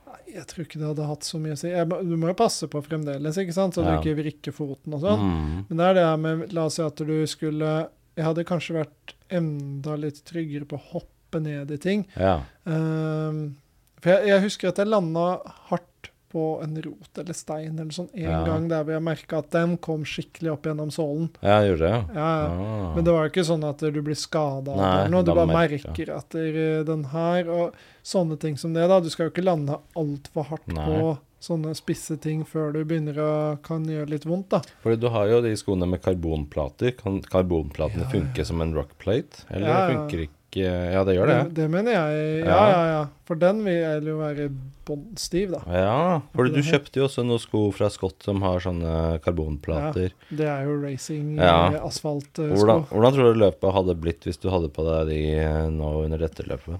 [0.07, 1.67] Nei, jeg tror ikke det hadde hatt så mye å si.
[1.73, 3.75] Jeg, du må jo passe på fremdeles, ikke sant?
[3.75, 3.97] så Ja.
[3.97, 5.27] du ikke vrikker foten og sånn.
[5.27, 5.65] Mm.
[5.67, 7.73] Men det er det med La oss si at du skulle
[8.15, 12.07] Jeg hadde kanskje vært enda litt tryggere på å hoppe ned i ting.
[12.15, 12.43] Ja.
[12.63, 13.57] Um,
[13.99, 15.89] for jeg, jeg husker at jeg landa hardt
[16.33, 18.43] på en rot eller stein eller sånn en Ja.
[18.47, 21.29] gang der vi jeg merka at den kom skikkelig opp gjennom sålen.
[21.41, 22.03] ja, gjorde det, ja.
[22.15, 22.31] Ja.
[22.49, 22.95] Ah.
[22.95, 25.23] Men det var jo ikke sånn at du blir skada eller noe.
[25.23, 28.87] Du bare merker- etter at er den her, og sånne ting som det.
[28.89, 28.99] da.
[28.99, 30.85] Du skal jo ikke lande altfor hardt Nei.
[30.85, 34.61] på sånne spisse ting før du begynner å kan gjøre litt vondt, da.
[34.81, 36.97] Fordi du har jo de skoene med karbonplater.
[36.97, 39.45] Kan karbonplatene funke som en rockplate?
[39.51, 39.87] Eller ja.
[39.89, 41.37] funker ikke Ja, det gjør det.
[41.49, 42.45] Det, det mener jeg.
[42.45, 42.69] Ja, Ja.
[42.69, 43.01] ja, ja.
[43.25, 44.49] For den vil jo være
[44.85, 45.61] båndstiv, da.
[45.71, 50.11] Ja, fordi du kjøpte jo også noen sko fra Scott som har sånne karbonplater.
[50.29, 51.71] Det er jo racing, Ja.
[51.73, 52.49] eh, asfaltsko.
[52.51, 56.03] Hvordan, hvordan tror du løpet hadde blitt hvis du hadde på deg de eh, nå
[56.03, 56.79] under dette løpet?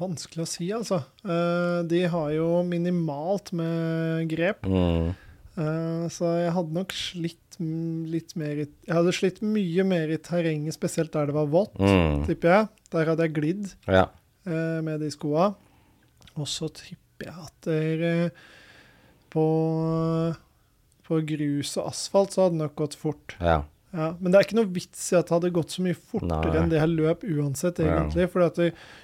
[0.00, 1.02] Vanskelig å si, altså.
[1.22, 4.64] Eh, de har jo minimalt med grep.
[4.64, 5.12] Mm.
[5.54, 10.16] Eh, så jeg hadde nok slitt litt mer i Jeg hadde slitt mye mer i
[10.18, 12.24] terrenget, spesielt der det var vått, Mm.
[12.26, 12.68] tipper jeg.
[12.90, 14.08] Der hadde jeg glidd Ja.
[14.46, 15.54] eh, med de skoa.
[16.36, 18.30] Og så tipper jeg at dere
[19.30, 19.44] på,
[21.06, 23.36] på grus og asfalt så hadde det nok gått fort.
[23.40, 23.62] ja.
[23.94, 26.50] Ja, men det er ikke noe vits i at det hadde gått så mye fortere
[26.50, 26.56] Nei.
[26.64, 28.00] enn det jeg løp uansett, Ja.
[28.02, 28.28] egentlig.
[28.32, 28.40] For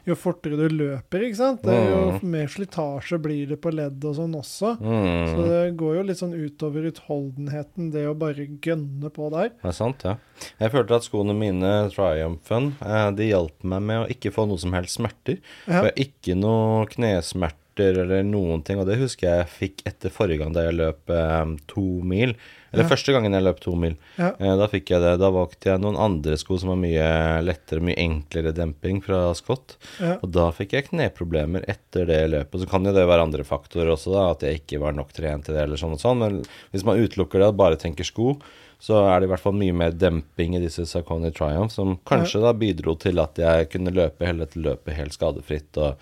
[0.06, 2.22] jo fortere du løper, ikke sant, det, jo Mm.
[2.30, 4.76] mer slitasje blir det på ledd og sånn også.
[4.80, 5.48] Så Mm.
[5.48, 9.50] det går jo litt sånn utover utholdenheten, det å bare gønne på der.
[9.50, 10.16] Det er sant, ja.
[10.58, 14.58] Jeg følte at skoene mine, Triumphen, eh, de hjalp meg med å ikke få noe
[14.58, 15.38] som helst smerter.
[15.68, 15.80] Ja.
[15.82, 20.38] For jeg ikke noe knesmerter eller noen ting, og det husker jeg fikk etter forrige
[20.42, 22.34] gang da jeg løp eh, to mil.
[22.72, 22.88] Eller Ja.
[22.90, 23.96] første gangen jeg løp to mil.
[24.18, 24.28] Ja.
[24.38, 25.18] Eh, da fikk jeg det.
[25.18, 29.76] Da valgte jeg noen andre sko som var mye lettere, mye enklere demping fra Scott.
[29.98, 30.18] Ja.
[30.22, 32.60] Og da fikk jeg kneproblemer etter det løpet.
[32.62, 35.44] Så kan jo det være andre faktorer også, da, at jeg ikke var nok trent
[35.46, 36.18] til det, eller sånn og sånn.
[36.22, 38.36] Men hvis man utelukker det og bare tenker sko,
[38.80, 42.40] så er det i hvert fall mye mer demping i disse Sarconi Triumph, som kanskje
[42.40, 45.76] da bidro til at jeg kunne løpe hele dette løpet helt skadefritt.
[45.76, 45.96] og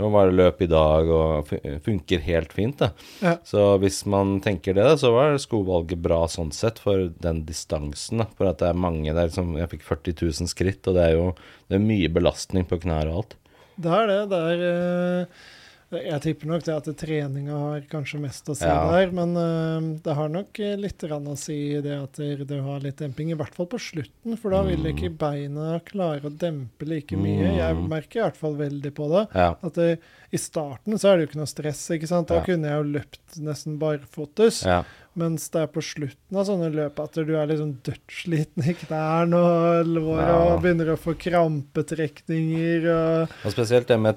[0.00, 1.50] og bare løp i dag og
[1.84, 2.82] funker helt fint.
[3.22, 3.36] Ja.
[3.46, 8.22] Så hvis man tenker det, så var skovalget bra sånn sett for den distansen.
[8.22, 8.28] da.
[8.38, 11.16] For at det er mange der som Jeg fikk 40 000 skritt, og det er
[11.18, 11.30] jo
[11.70, 13.36] det er mye belastning på knær og alt.
[13.80, 14.20] Det er det.
[14.32, 15.48] Det er eh,
[15.90, 18.76] Jeg tipper nok det at treninga har kanskje mest å si Ja.
[18.92, 22.12] der, men uh, det har nok eh, litt rann å si det at
[22.46, 24.86] det har litt demping, i hvert fall på slutten, for da vil Mm.
[24.94, 27.56] ikke beina klare å dempe like mye.
[27.58, 27.88] Jeg Mm.
[27.88, 29.26] merker i hvert fall veldig på det.
[29.34, 29.54] Ja.
[29.62, 29.98] At det,
[30.32, 32.28] I starten så er det jo ikke noe stress, ikke sant.
[32.28, 32.44] Da Ja.
[32.44, 34.64] kunne jeg jo løpt nesten barfotes.
[34.64, 34.84] ja.
[35.16, 39.34] Mens det er på slutten av sånne løp at du er liksom dødssliten i knærne
[39.34, 40.54] og lår Ja.
[40.54, 44.16] og begynner å få krampetrekninger og Og spesielt det med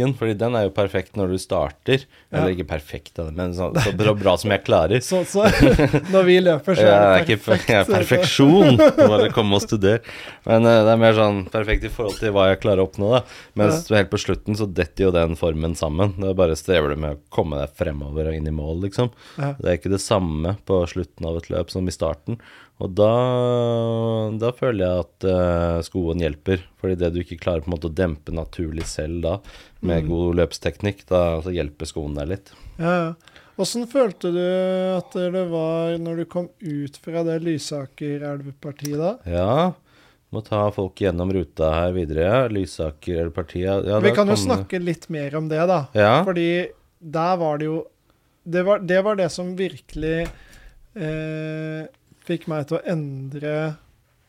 [0.00, 2.04] teknikken, fordi den er jo perfekt når du starter.
[2.30, 2.40] Ja.
[2.40, 5.00] Eller ikke perfekt, men så, så bra, bra som jeg klarer.
[5.00, 5.44] Så, så
[6.14, 7.68] når vi løper, så er det perfekt.
[7.72, 10.00] jeg er perfeksjon, bare komme og studere.
[10.46, 13.12] Men uh, det er mer sånn perfekt i forhold til hva jeg klarer å oppnå,
[13.16, 13.22] da.
[13.60, 16.16] Mens helt på slutten så detter jo den formen sammen.
[16.18, 19.12] Det er bare strever du med å komme deg fremover og inn i mål, liksom.
[19.36, 19.54] Ja.
[19.58, 22.40] Det er ikke det samme på slutten av et løp som i starten.
[22.80, 23.10] Og da,
[24.40, 26.62] da føler jeg at uh, skoen hjelper.
[26.80, 29.34] Fordi det du ikke klarer på en måte å dempe naturlig selv da,
[29.84, 30.08] med Mm.
[30.08, 32.52] god løpsteknikk, da så hjelper skoen deg litt.
[32.80, 33.36] Ja, ja.
[33.60, 34.40] Åssen følte du
[34.96, 39.10] at det var når du kom ut fra det Lysaker-elvepartiet da?
[39.28, 39.72] Ja,
[40.32, 42.46] må ta folk gjennom ruta her videre.
[42.54, 43.84] Lysaker-elvepartiet.
[43.90, 45.82] Ja, vi kan jo snakke litt mer om det, da.
[45.92, 47.82] Ja, Fordi der var det jo
[48.48, 50.22] Det var det, var det som virkelig
[50.96, 51.82] eh,
[52.30, 53.54] fikk meg til å endre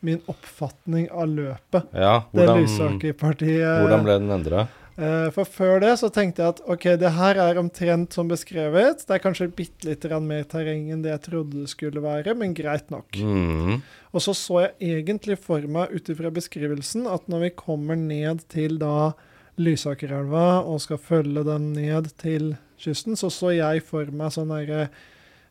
[0.02, 1.90] min oppfatning av løpet.
[1.94, 2.24] ja.
[2.32, 3.82] Det Hvordan, Lysaker-partiet.
[3.84, 4.68] hvordan ble den endra?
[4.98, 9.06] Eh, For før det så tenkte jeg at ok, det her er omtrent som beskrevet.
[9.06, 12.52] Det er kanskje bitte litt mer terreng enn det jeg trodde det skulle være, men
[12.54, 13.08] greit nok.
[13.16, 13.80] Mm.
[14.12, 18.44] Og så så jeg egentlig for meg ut ifra beskrivelsen at når vi kommer ned
[18.52, 19.14] til da
[19.60, 24.88] Lysakerelva og skal følge den ned til kysten, så så jeg for meg sånn derre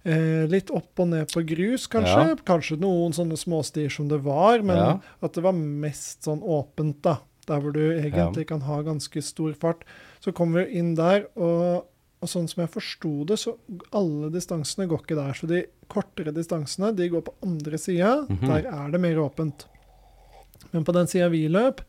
[0.03, 2.21] Eh, litt opp og ned på grus, kanskje.
[2.31, 2.37] Ja.
[2.47, 4.99] Kanskje noen sånne småstier som det var, men Ja.
[5.21, 7.19] at det var mest sånn åpent, da.
[7.47, 9.83] Der hvor du egentlig kan ha ganske stor fart.
[10.19, 11.85] Så kommer vi inn der, og,
[12.21, 13.57] og sånn som jeg forsto det, så
[13.93, 15.33] alle distansene går ikke der.
[15.33, 18.25] Så de kortere distansene, de går på andre sida.
[18.29, 18.47] Mhm.
[18.47, 19.65] Der er det mer åpent.
[20.71, 21.81] Men på den sida vi løp,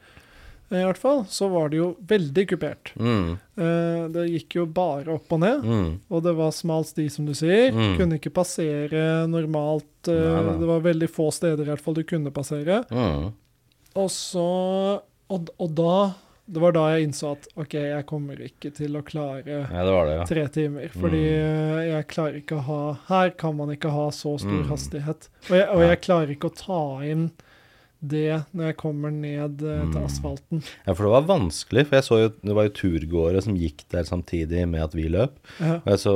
[0.81, 2.93] i hvert fall, så var det jo veldig kupert.
[2.97, 3.39] Mm.
[3.59, 5.63] Eh, det gikk jo bare opp og ned.
[5.69, 5.91] Mm.
[6.11, 7.71] Og det var smal sti, som du sier.
[7.77, 7.97] Mm.
[7.99, 9.85] Kunne ikke passere normalt.
[10.09, 10.59] eh.
[10.59, 12.83] Det var veldig få steder i hvert fall du kunne passere.
[12.91, 13.33] Mm.
[13.95, 16.15] Og så Og, og da
[16.53, 19.93] Det var da jeg innså at OK, jeg kommer ikke til å klare Ja, det
[20.09, 20.25] det, ja.
[20.27, 20.89] tre timer.
[20.93, 21.79] Fordi Mm.
[21.79, 24.69] eh, jeg klarer ikke å ha Her kan man ikke ha så stor Mm.
[24.69, 25.29] hastighet.
[25.51, 27.31] Og jeg, og jeg klarer ikke å ta inn
[28.03, 30.05] det når jeg kommer ned eh, til Mm.
[30.05, 30.63] asfalten.
[30.87, 33.85] Ja, for det var vanskelig, for jeg så jo det var jo turgåere som gikk
[33.95, 35.37] der samtidig med at vi løp.
[35.61, 35.77] Ja.
[35.85, 36.15] Og jeg så,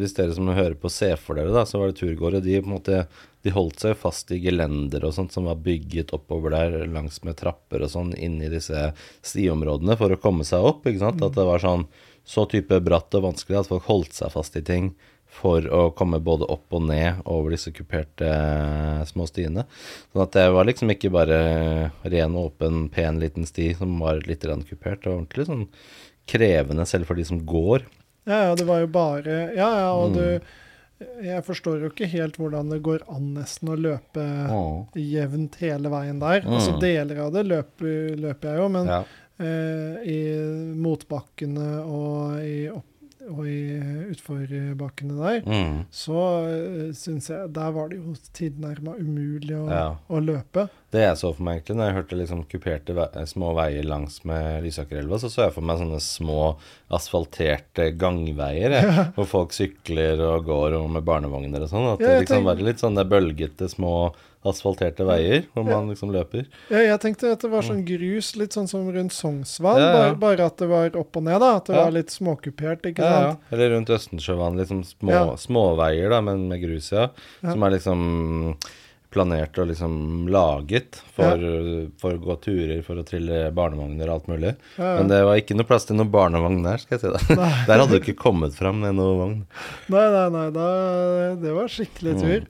[0.00, 2.42] hvis, dere som hører på ser for dere, da, så var det turgåere.
[2.42, 3.04] De på en måte
[3.42, 7.36] de holdt seg fast i gelender og sånt som var bygget oppover der langs med
[7.40, 8.92] trapper og sånn inni disse
[9.26, 10.86] stiområdene for å komme seg opp.
[10.86, 11.22] ikke sant?
[11.22, 11.86] At det var sånn
[12.22, 14.92] så type bratt og vanskelig at folk holdt seg fast i ting
[15.32, 19.64] for å komme både opp og ned over disse kuperte eh, små stiene.
[20.12, 21.38] Sånn at det var liksom ikke bare
[22.04, 25.00] ren, åpen, pen liten sti som var litt kupert.
[25.02, 25.64] Det var ordentlig sånn
[26.28, 27.86] krevende selv for de som går.
[28.28, 30.18] Ja, ja, det var jo bare Ja, ja, og Mm.
[30.20, 30.40] du
[31.26, 34.22] Jeg forstår jo ikke helt hvordan det går an nesten å løpe
[34.54, 34.86] Åh.
[34.94, 36.42] jevnt hele veien der.
[36.46, 36.52] Mm.
[36.54, 39.00] Altså deler av det løper, løper jeg jo, men, Ja.
[39.40, 40.20] eh, i
[40.78, 42.86] motbakkene og i, opp,
[43.30, 43.58] og i
[44.12, 45.84] utforbakkene der, Mm.
[45.90, 49.96] så uh, syns jeg Der var det jo tilnærma umulig å, Ja.
[50.10, 50.68] å løpe.
[50.92, 54.24] Det jeg så for meg egentlig, når jeg hørte liksom kuperte ve små veier langs
[54.28, 56.56] med Lysakerelva, så så jeg for meg sånne små
[56.92, 61.88] asfalterte gangveier, jeg, hvor folk sykler og går og med barnevogner og sånn.
[61.94, 62.50] At Ja, det liksom tenker...
[62.50, 63.94] var litt sånne bølgete, små
[64.44, 66.46] asfalterte veier hvor man liksom løper.
[66.70, 69.92] Ja, jeg tenkte at det var sånn grus, litt sånn som rundt Sognsvann, Ja, ja.
[69.94, 71.56] bare, bare at det var opp og ned, da.
[71.56, 71.84] At det Ja.
[71.84, 73.30] var litt småkupert, ikke Ja, ja.
[73.32, 73.40] sant.
[73.52, 75.24] Eller rundt Østensjøvann, liksom små, Ja.
[75.36, 77.08] småveier, da, men med grus, ja.
[77.42, 77.52] Ja.
[77.52, 78.56] Som er liksom
[79.12, 81.36] planert og liksom laget for,
[82.00, 84.54] for å gå turer, for å trille barnevogner og alt mulig.
[84.78, 84.96] Ja, ja.
[85.02, 87.38] Men det var ikke noe plass til noen barnevogn der, skal jeg si deg.
[87.68, 89.46] Der hadde du ikke kommet fram med noen vogn.
[89.92, 90.46] Nei, nei, nei.
[90.56, 90.66] Da,
[91.36, 92.20] det var skikkelig Mm.
[92.24, 92.40] tur.
[92.40, 92.48] Da,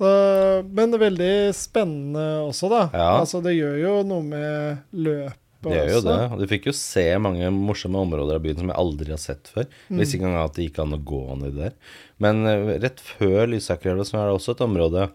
[0.00, 2.82] men det er veldig spennende også, da.
[2.92, 3.08] Ja.
[3.20, 6.08] Altså, det gjør jo noe med løpet Det gjør jo også.
[6.08, 6.16] det.
[6.34, 9.48] Og du fikk jo se mange morsomme områder av byen som jeg aldri har sett
[9.54, 9.68] før.
[9.88, 10.00] Mm.
[10.02, 11.76] Visste ikke engang at det gikk an å gå ned der.
[12.22, 15.08] Men eh, rett før Lysakerelva som er også et område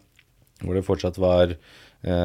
[0.64, 1.54] hvor det fortsatt var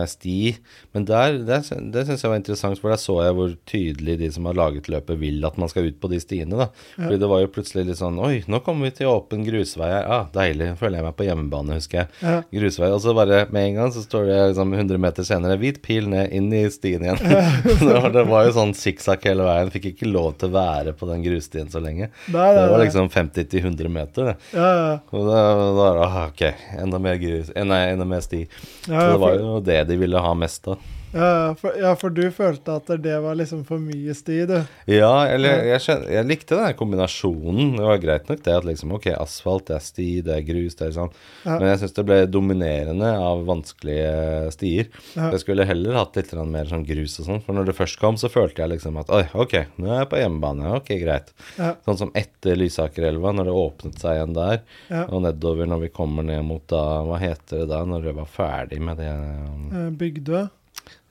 [0.06, 0.54] sti.
[0.94, 1.60] Men der, det,
[1.92, 4.90] det syns jeg var interessant, for der så jeg hvor tydelig de som har laget
[4.92, 6.54] løpet, vil at man skal ut på de stiene.
[6.60, 6.68] da.
[6.96, 10.06] Fordi det var jo plutselig litt sånn Oi, nå kommer vi til åpen grusvei her.
[10.06, 10.72] Ah, deilig.
[10.80, 12.12] Føler jeg meg på hjemmebane, husker jeg.
[12.22, 12.37] Ja.
[12.54, 12.90] Grusvei.
[12.94, 16.08] Og så bare med en gang så står det liksom 100 meter senere hvit pil
[16.12, 17.20] ned inn i stien igjen.
[17.88, 19.72] var, det var jo sånn sikksakk hele veien.
[19.74, 22.10] Fikk ikke lov til å være på den grusstien så lenge.
[22.30, 24.30] Nei, Det var liksom 50-100 meter.
[24.30, 24.37] det.
[24.54, 24.94] Ja, ja.
[25.14, 25.42] Og da
[25.74, 26.42] det ah, ok,
[26.80, 28.44] enda mer grus eh, Nei, enda mer sti.
[28.88, 30.79] Ja, så det var jo det de ville ha mest av.
[31.14, 34.57] ja, for, ja, for du følte at det var liksom for mye sti, du.
[34.90, 37.74] Ja, eller jeg, jeg, jeg likte den kombinasjonen.
[37.79, 40.79] Det var greit nok det at liksom ok, asfalt, det er sti, det er grus,
[40.81, 41.12] det er sånn.
[41.44, 41.59] Ja.
[41.59, 44.90] Men jeg syns det ble dominerende av vanskelige stier.
[45.14, 45.31] Ja.
[45.35, 47.42] Jeg skulle heller hatt litt mer sånn grus og sånn.
[47.44, 50.11] For når det først kom, så følte jeg liksom at oi, ok, nå er jeg
[50.12, 50.72] på hjemmebane.
[50.81, 51.35] Ok, greit.
[51.59, 54.62] Sånn som etter Lysakerelva, når det åpnet seg igjen der,
[55.07, 58.29] og nedover når vi kommer ned mot da Hva heter det da, når det var
[58.31, 60.46] ferdig med det um, Eh, Bygdø.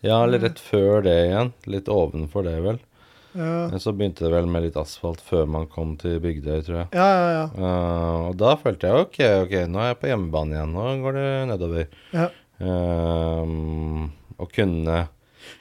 [0.03, 1.53] Ja, eller rett før det igjen.
[1.71, 2.79] Litt ovenfor det, vel.
[3.33, 6.87] Ja, Så begynte det vel med litt asfalt før man kom til Bygdøy, tror jeg.
[6.93, 7.29] ja, ja.
[7.33, 7.45] ja.
[7.57, 10.75] Uh, og da følte jeg ok, ok, nå er jeg på hjemmebane igjen.
[10.75, 11.87] Nå går det nedover.
[12.13, 12.29] ja.
[12.63, 14.05] Uh,
[14.39, 14.99] og kunne,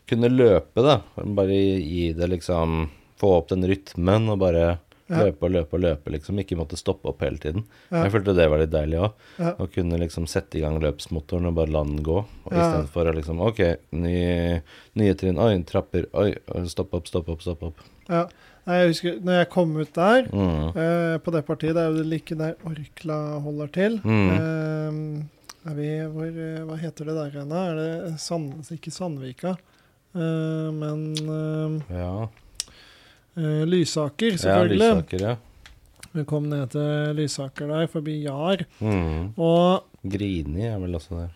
[0.09, 0.99] kunne løpe, da.
[1.37, 2.85] Bare gi, gi det liksom
[3.23, 4.65] Få opp den rytmen og bare
[5.11, 5.25] Ja.
[5.27, 6.39] løpe og løpe og løpe, liksom.
[6.41, 7.65] Ikke måtte stoppe opp hele tiden.
[7.91, 8.05] Ja.
[8.05, 9.13] Jeg følte det var litt deilig òg.
[9.39, 9.55] Ja.
[9.59, 12.25] Å kunne liksom sette i gang løpsmotoren og bare la den gå.
[12.51, 12.55] Ja.
[12.63, 13.61] Istedenfor å liksom OK,
[13.93, 14.61] ny,
[14.95, 15.39] nye trinn.
[15.43, 16.07] Oi, trapper.
[16.15, 17.85] Oi, oi, stopp opp, stopp opp, stopp opp.
[18.09, 18.27] ja.
[18.65, 20.69] Nei, jeg husker når jeg kom ut der, Mm.
[20.79, 23.97] eh, på det partiet, det er jo det like der Orkla holder til.
[24.05, 24.31] Mm.
[24.31, 27.49] Eh, er vi hvor, eh, Hva heter det der igjen?
[27.51, 27.65] da?
[27.73, 29.57] Er det Sand, ikke Sandvika,
[30.15, 32.29] eh, men eh, Ja.
[33.37, 34.79] Eh, Lysaker, ja, selvfølgelig.
[34.79, 35.37] Lysaker, ja.
[36.13, 38.65] Vi kom ned til Lysaker der, forbi Jar.
[38.81, 39.33] Mm.
[39.41, 41.31] Og Grini er vel også der.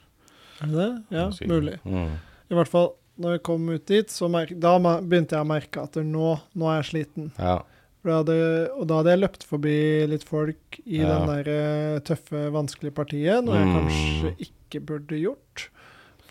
[0.60, 0.90] Er det det?
[1.16, 1.78] Ja, mulig.
[1.84, 2.16] Mm.
[2.50, 4.12] I hvert fall når jeg kom ut dit,
[4.60, 7.30] da begynte jeg å merke at nå, nå er jeg sliten.
[7.40, 7.62] Ja.
[8.06, 8.34] Hadde,
[8.76, 9.72] og da hadde jeg løpt forbi
[10.06, 11.08] litt folk i Ja.
[11.24, 13.74] den der eh, tøffe, vanskelige partiet, noe jeg Mm.
[13.80, 15.64] kanskje ikke burde gjort.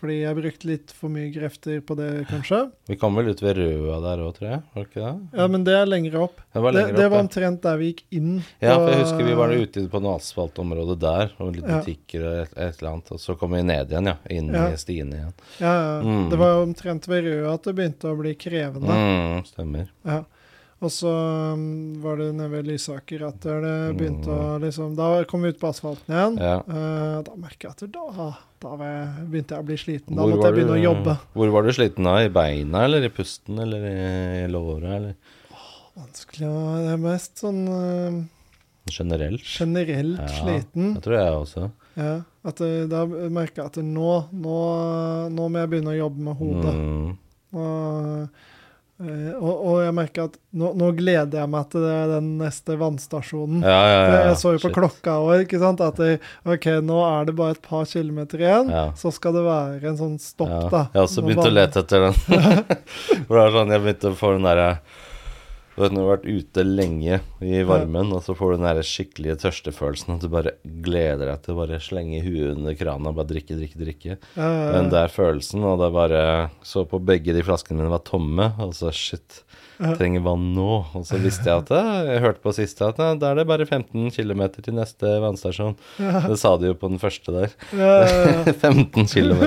[0.06, 2.60] Fordi jeg brukte litt for mye krefter på det, kanskje.
[2.86, 4.60] Vi kom vel ut ved Røa der òg, tror jeg.
[4.76, 5.40] Var ikke det?
[5.40, 6.36] Ja, men det er lengre opp.
[6.54, 8.36] Det var Det, opp, det var omtrent der vi gikk inn.
[8.62, 11.80] Ja, for jeg husker vi var ute på noe asfaltområde der, og litt Ja.
[11.82, 13.10] butikker og et, et eller annet.
[13.10, 14.16] Og så kom vi ned igjen, ja.
[14.30, 14.68] Inn Ja.
[14.70, 15.34] i stiene igjen.
[15.58, 16.00] Ja, ja.
[16.06, 16.30] Mm.
[16.30, 18.86] Det var omtrent ved Røa at det begynte å bli krevende.
[18.94, 19.90] Mm, stemmer.
[20.06, 20.22] Ja.
[20.86, 21.10] Og så
[21.56, 21.62] um,
[22.02, 25.70] var det nede ved Lysaker at det begynte å liksom Da kom vi ut på
[25.72, 26.36] asfalten igjen.
[26.38, 26.44] Mm.
[26.46, 26.58] Ja.
[26.68, 28.28] Uh, da merket jeg at da,
[28.62, 30.14] da jeg, begynte jeg å bli sliten.
[30.14, 31.16] Da Hvor måtte jeg begynne du- å jobbe.
[31.34, 32.14] Hvor var du sliten da?
[32.22, 35.34] I beina, eller i pusten, eller i låra, eller
[35.96, 38.22] Vanskelig å Det er mest sånn uh,
[38.92, 39.42] generelt?
[39.48, 40.32] generelt Ja.
[40.38, 40.94] sliten.
[40.98, 41.70] Det tror jeg også.
[41.96, 42.10] Ja,
[42.44, 42.60] at
[42.92, 44.58] da merka jeg at nå, nå,
[45.32, 46.74] nå må jeg begynne å jobbe med hodet.
[46.76, 47.16] Mm.
[47.56, 48.44] Og, eh,
[48.96, 53.60] og, og jeg merker at nå, nå gleder jeg meg til det, den neste vannstasjonen.
[53.60, 54.20] Ja, ja, ja.
[54.30, 54.76] Jeg så jo på Shit.
[54.78, 55.82] klokka òg, ikke sant.
[55.84, 56.14] At det,
[56.48, 58.72] OK, nå er det bare et par kilometer igjen.
[58.96, 60.62] Så skal det være en sånn stopp, Ja.
[60.72, 60.82] da.
[60.94, 62.16] Jeg har også begynt å lete etter den.
[63.28, 64.70] For det er sånn, Jeg begynte å få den derre
[65.76, 68.64] Du vet når du har vært ute lenge i varmen, og så får du den
[68.64, 73.12] der skikkelige tørstefølelsen at du bare gleder deg til å bare slenge huet under krana
[73.12, 74.16] og bare drikke, drikke, drikke.
[74.72, 76.22] Den der følelsen, og det bare
[76.64, 79.65] Så på begge de flaskene mine var tomme, og så shit, Ja.
[79.78, 80.70] Trenger vann nå.
[80.96, 81.72] Og så visste jeg at
[82.08, 85.76] Jeg hørte på siste at da er det bare 15 km til neste vannstasjon.
[85.98, 87.54] Det sa de jo på den første der.
[87.76, 88.56] Ja, ja, ja.
[88.70, 89.44] 15 km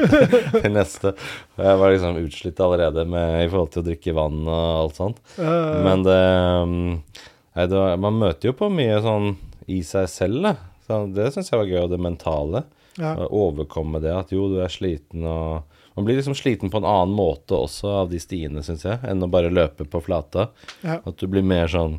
[0.59, 1.13] til neste.
[1.57, 4.99] Og jeg var liksom utslitt allerede med, i forhold til å drikke vann og alt
[5.01, 5.21] sånt.
[5.39, 6.21] Men det
[6.63, 6.79] um,
[7.57, 9.33] Nei, det var, man møter jo på mye sånn
[9.67, 10.53] i seg selv, da.
[10.85, 12.63] Så det syns jeg var gøy, og det mentale.
[12.99, 15.65] Å overkomme det at jo, du er sliten og
[15.99, 19.19] Man blir liksom sliten på en annen måte også av de stiene, syns jeg, enn
[19.25, 20.45] å bare løpe på flata.
[20.79, 21.01] Ja.
[21.03, 21.97] At du blir mer sånn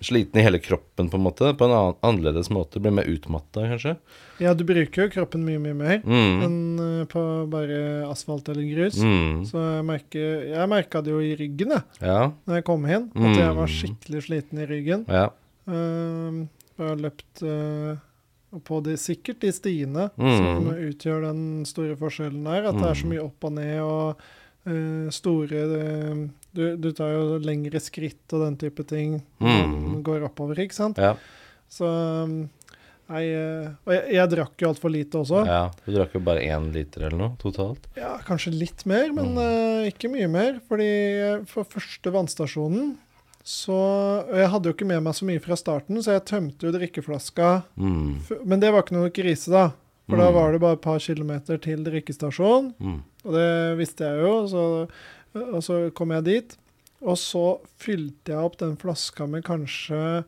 [0.00, 1.50] sliten i hele kroppen, på en måte.
[1.58, 2.78] På en annen, annerledes måte.
[2.80, 3.96] Blir mer utmatta, kanskje.
[4.40, 6.42] ja, du bruker jo kroppen mye, mye mer Mm.
[6.46, 8.96] enn eh, på bare asfalt eller grus.
[9.02, 9.42] Mm.
[9.50, 12.30] Så jeg merker Jeg merka det jo i ryggen, jeg, Ja.
[12.46, 13.10] når jeg kom inn.
[13.16, 13.76] At jeg var Mm.
[13.80, 15.04] skikkelig sliten i ryggen.
[15.08, 15.28] Ja.
[15.68, 16.46] Uh,
[16.78, 17.42] jeg har løpt
[18.52, 20.36] eh, på de, sikkert de stiene Mm.
[20.38, 22.68] som utgjør den store forskjellen der.
[22.68, 23.10] At det er så Mm.
[23.14, 24.20] mye opp og ned og
[24.68, 30.02] uh, store eh, du, du tar jo lengre skritt og den type ting Mm.
[30.02, 30.96] går oppover, ikke sant?
[30.98, 31.14] ja.
[31.68, 32.48] Så um,
[33.08, 35.38] Nei, eh, og jeg, jeg drakk jo altfor lite også.
[35.48, 35.70] Ja.
[35.86, 37.86] Du drakk jo bare én liter eller noe totalt.
[37.96, 39.38] Ja, kanskje litt mer, men Mm.
[39.38, 40.58] uh, ikke mye mer.
[40.68, 40.88] Fordi
[41.48, 42.98] for første vannstasjonen
[43.48, 43.76] så
[44.28, 47.62] Jeg hadde jo ikke med meg så mye fra starten, så jeg tømte jo drikkeflaska
[47.80, 48.18] Mm.
[48.44, 49.70] Men det var ikke noe krise, da.
[50.08, 50.34] For da Mm.
[50.36, 52.74] var det bare et par kilometer til drikkestasjon.
[52.80, 52.98] Mm.
[53.24, 53.48] Og det
[53.80, 54.62] visste jeg jo, så,
[55.52, 56.56] og så kom jeg dit.
[57.02, 60.24] Og så fylte jeg opp den flaska med kanskje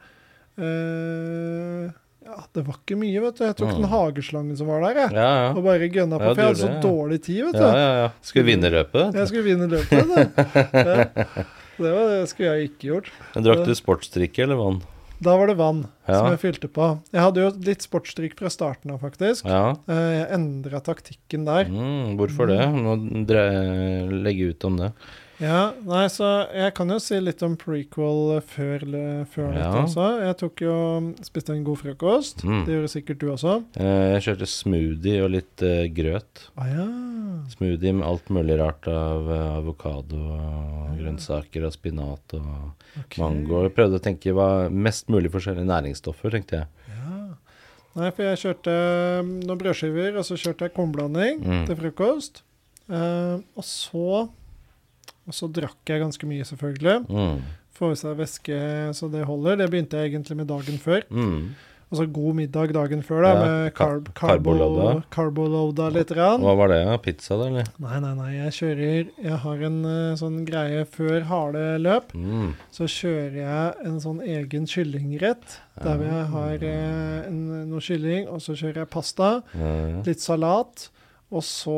[0.59, 1.91] eh,
[2.31, 3.45] Ja, det var ikke mye, vet du.
[3.47, 3.81] Jeg tok Mm.
[3.81, 5.13] den hageslangen som var der, jeg.
[5.17, 5.49] Ja, ja.
[5.57, 7.65] Og bare gønna på, for jeg hadde så dårlig tid, vet du.
[7.65, 8.09] Ja, ja, ja.
[8.23, 9.15] Skulle vinne løpet.
[9.15, 10.07] Jeg skulle vinne løpet.
[10.07, 10.87] vet
[11.37, 11.45] ja.
[11.85, 13.13] Det, var, det skulle jeg ikke gjort.
[13.35, 14.81] Men Drakk du sportsdrikke eller vann?
[15.21, 16.87] Da var det vann som jeg fylte på.
[17.13, 19.45] Jeg hadde jo litt sportsdrikk fra starten av, faktisk.
[19.45, 19.75] Ja.
[19.85, 21.69] Eh, Jeg endra taktikken der.
[21.69, 22.63] Mm, hvorfor det?
[22.73, 22.95] Nå
[23.29, 24.95] legger legge ut om det.
[25.41, 28.83] Ja, nei, så jeg kan jo si litt om prequel før,
[29.33, 29.71] før Ja.
[29.71, 30.07] dette også.
[30.27, 30.75] Jeg tok jo
[31.25, 32.45] Spiste en god frokost.
[32.45, 32.65] Mm.
[32.67, 33.55] Det gjorde sikkert du også.
[33.81, 36.43] Eh, Jeg kjørte smoothie og litt uh, grøt.
[36.61, 36.87] Ah, ja.
[37.55, 43.23] Smoothie med alt mulig rart av uh, avokado og grønnsaker og spinat og okay.
[43.23, 43.63] mango.
[43.65, 46.67] Jeg prøvde å tenke hva mest mulig forskjellige næringsstoffer, tenkte jeg.
[46.93, 47.17] Ja.
[47.97, 48.75] Nei, for jeg kjørte
[49.25, 51.65] um, noen brødskiver, og så kjørte jeg kornblanding Mm.
[51.67, 52.43] til frokost.
[52.91, 54.29] Uh, og så
[55.31, 57.01] Og så drakk jeg ganske mye, selvfølgelig.
[57.07, 57.41] Mm.
[57.81, 58.61] Få i seg væske
[58.99, 59.61] så det holder.
[59.63, 61.07] Det begynte jeg egentlig med dagen før.
[61.09, 61.53] Mm.
[61.91, 65.03] Og så god middag dagen før, da, Ja, med carb, carbo, carboloada.
[65.11, 66.13] carboloada litt.
[66.15, 66.45] Rann.
[66.45, 66.83] Hva var det?
[67.03, 67.67] Pizza, da, eller?
[67.83, 68.29] Nei, nei, nei.
[68.37, 72.15] Jeg kjører Jeg har en eh, sånn greie før harde løp.
[72.15, 72.55] Mm.
[72.71, 75.59] Så kjører jeg en sånn egen kyllingrett.
[75.83, 79.33] Der hvor jeg har eh, en, noe kylling, og så kjører jeg pasta,
[80.07, 80.91] litt salat,
[81.31, 81.75] og så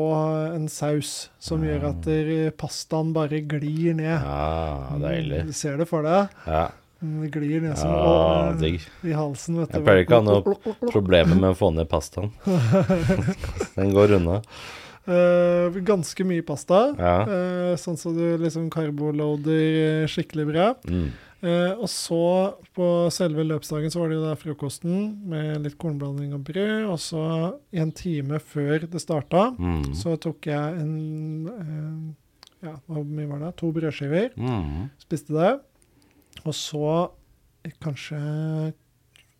[0.55, 4.15] en saus som gjør at der, pastaen bare glir ned.
[4.17, 5.43] ja, deilig.
[5.43, 6.31] Mm, Du ser det for deg?
[6.49, 6.63] Ja,
[7.03, 8.81] Den glir ned som ja digg.
[9.03, 9.77] i halsen, vet du.
[9.77, 12.31] Jeg pleier ikke å ha noe problemer med å få ned pastaen.
[13.77, 14.39] Den går unna.
[15.03, 16.93] Uh, ganske mye pasta.
[16.95, 17.15] Ja.
[17.27, 20.69] uh, sånn så du liksom carboloader eh, skikkelig bra.
[20.87, 21.09] Mm.
[21.43, 22.19] Eh, og så
[22.75, 26.85] på selve løpsdagen så var det jo da frokosten med litt kornblanding og brød.
[26.93, 27.23] Og så
[27.75, 29.93] en time før det starta, Mm.
[29.93, 32.15] så tok jeg en eh,
[32.63, 33.57] Ja, hvor mye var det?
[33.59, 34.29] To brødskiver.
[34.39, 34.89] Mm.
[35.03, 35.59] Spiste det.
[36.45, 37.11] Og så
[37.65, 38.73] eh, kanskje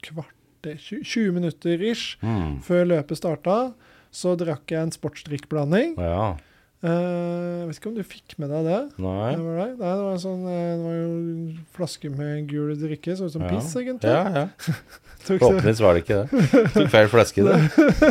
[0.03, 2.59] kvarter 20, 20 minutter ish Mm.
[2.61, 3.73] før løpet starta,
[4.11, 5.95] så drakk jeg en sportsdrikkblanding.
[5.97, 6.35] Ja.
[6.83, 8.79] Eh, jeg vet ikke om du fikk med deg det?
[8.99, 9.29] Nei.
[9.37, 9.67] Det var, det.
[9.79, 13.29] Nei, det var, en sånn, eh, det var jo en flaske med gul drikke, så
[13.29, 13.51] ut som Ja.
[13.53, 14.11] piss, egentlig.
[14.11, 14.45] Ja, ja.
[15.23, 16.41] Forhåpentligvis var det ikke det.
[16.73, 17.59] Tok feil flaske, det.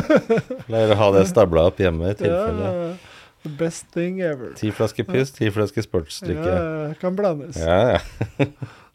[0.71, 2.71] Pleier å ha det stabla opp hjemme i tilfelle.
[2.73, 4.55] Ja, the best thing ever.
[4.57, 6.49] Ti flasker piss, ti flasker sportsdrikke.
[6.57, 7.61] Ja, kan blandes.
[7.61, 8.49] Ja, ja.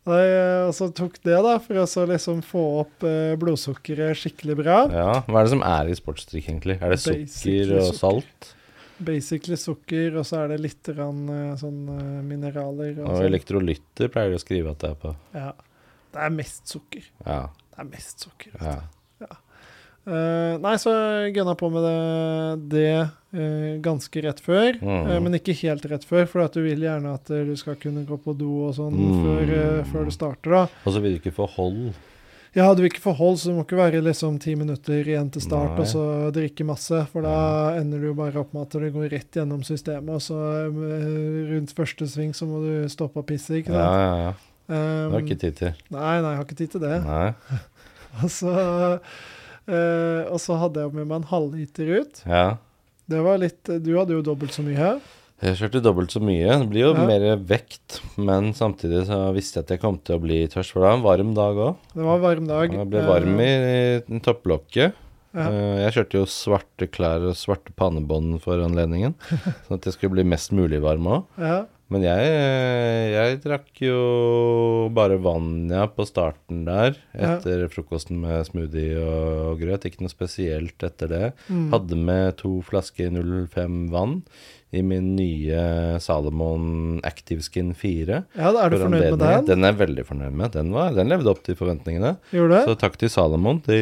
[0.07, 4.17] Nei, eh, og så tok det, da, for å så liksom få opp eh, blodsukkeret
[4.17, 4.77] skikkelig bra.
[4.89, 5.09] ja.
[5.27, 6.79] Hva er det som er i sportsdrikk, egentlig?
[6.81, 7.27] Er det Basically
[7.67, 7.99] sukker og sukker.
[8.01, 8.53] salt?
[8.99, 12.95] Basically sukker, og så er det litt grann, eh, sånn eh, mineraler.
[12.99, 13.27] Og Og sånn.
[13.29, 15.15] elektrolytter pleier de å skrive at det er på.
[15.38, 15.51] Ja.
[16.13, 17.03] Det er mest sukker.
[17.25, 17.43] Ja.
[17.75, 18.51] Det er mest sukker.
[18.62, 18.77] Ja.
[19.21, 19.27] ja.
[19.29, 19.43] du.
[20.07, 20.91] Eh, nei, så
[21.36, 22.91] gønna på med det, det
[23.36, 24.77] uh, ganske rett før.
[24.79, 25.01] Mm.
[25.12, 28.05] Uh, men ikke helt rett før, for at du vil gjerne at du skal kunne
[28.07, 29.17] gå på do og sånn Mm.
[29.25, 30.49] før, før du starter.
[30.49, 30.62] da.
[30.88, 31.93] Og så vil du ikke få hold.
[32.57, 35.27] Ja, du vil ikke få hold, så det må ikke være liksom ti minutter igjen
[35.29, 35.83] til start Nei.
[35.83, 37.35] og så drikke masse, for da
[37.77, 41.51] ender du jo bare opp med at det går rett gjennom systemet, og så eh,
[41.51, 44.35] rundt første sving så må du stoppe å pisse, ikke Ja, ja, ja,
[44.67, 45.75] Um, Det har Um, ikke tid til.
[45.95, 46.95] nei, nei, jeg har ikke tid til det.
[47.05, 47.29] Nei.
[48.25, 48.51] Og så,
[49.69, 52.19] uh, og så hadde jeg med meg en halvliter ut.
[52.27, 52.58] Ja.
[53.08, 54.97] Det var litt Du hadde jo dobbelt så mye.
[55.38, 56.48] Jeg kjørte dobbelt så mye.
[56.63, 57.06] Det blir jo Ja.
[57.06, 60.81] mer vekt, men samtidig så visste jeg at jeg kom til å bli tørst, for
[60.81, 61.75] det var en varm dag òg.
[61.94, 62.73] Det var en varm dag.
[62.73, 63.54] Jeg ble varm i,
[64.02, 64.94] i topplokket.
[65.38, 65.46] Ja.
[65.52, 69.13] Eh, Jeg kjørte jo svarte klær og svarte pannebånd for anledningen,
[69.67, 71.25] sånn at jeg skulle bli mest mulig varm òg.
[71.38, 71.65] Ja.
[71.90, 72.19] Men jeg,
[73.13, 77.38] jeg drakk jo bare vann ja, på starten der, Ja.
[77.38, 79.85] etter frokosten med smoothie og grøt.
[79.88, 81.33] Ikke noe spesielt etter det.
[81.48, 81.69] Mm.
[81.71, 84.23] Hadde med to flasker 05 vann
[84.75, 85.59] i min nye
[86.03, 88.17] Salomon Active Skin 4.
[88.35, 89.45] ja, da er du for fornøyd med den?
[89.47, 90.51] Den er jeg veldig fornøyd med.
[90.57, 92.17] Den, var, den levde opp til forventningene.
[92.35, 93.61] Gjorde Så takk til Salomon.
[93.63, 93.79] De,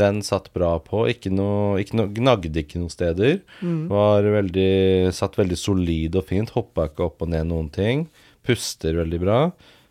[0.00, 1.04] den satt bra på.
[1.12, 3.42] Ikke noe, ikke noe, gnagde ikke noen steder.
[3.60, 3.82] Mm.
[3.92, 4.72] Var veldig,
[5.16, 6.54] satt veldig solid og fint.
[6.56, 8.08] Hoppa ikke opp og ned noen ting.
[8.46, 9.40] Puster veldig bra.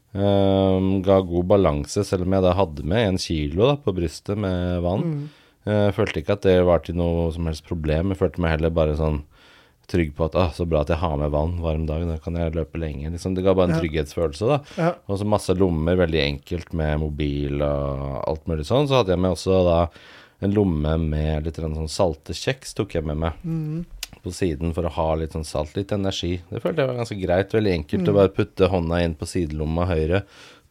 [0.10, 4.40] Um, ga god balanse, selv om jeg da hadde med en kilo da, på brystet
[4.42, 5.06] med vann.
[5.06, 5.28] Mm.
[5.70, 8.16] Uh, følte ikke at det var til noe som helst problem.
[8.16, 9.22] Jeg følte meg heller bare sånn
[9.90, 12.38] trygg på at ah, så bra at jeg har med vann varm dag, da kan
[12.40, 13.10] jeg løpe lenge.
[13.12, 13.82] Liksom, det ga bare en Ja.
[13.82, 14.60] trygghetsfølelse, da.
[14.78, 14.94] Ja.
[15.10, 18.88] Og så masse lommer, veldig enkelt med mobil og alt mulig sånn.
[18.88, 19.80] Så hadde jeg med også da
[20.42, 23.86] en lomme med litt sånn salte kjeks, tok jeg med meg Mm.
[24.24, 26.42] på siden for å ha litt sånn salt, litt energi.
[26.50, 27.52] Det følte jeg var ganske greit.
[27.52, 28.08] Veldig enkelt Mm.
[28.08, 30.24] å bare putte hånda inn på sidelomma høyre,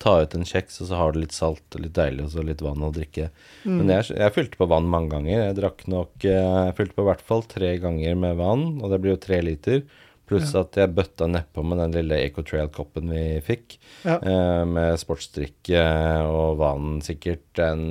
[0.03, 2.45] ta ut en kjeks, og så har du litt salt og litt deilig, og så
[2.47, 3.31] litt vann å drikke.
[3.65, 3.79] Mm.
[3.81, 5.41] Men jeg, jeg fylte på vann mange ganger.
[5.49, 8.93] Jeg drakk nok eh, Jeg fylte på i hvert fall tre ganger med vann, og
[8.93, 9.83] det blir jo tre liter.
[10.29, 13.79] Pluss at jeg bøtta nedpå med den lille Ecotrail-koppen vi fikk.
[14.05, 14.19] Ja.
[14.21, 15.81] Eh, med sportsdrikke
[16.29, 17.83] og vann, sikkert en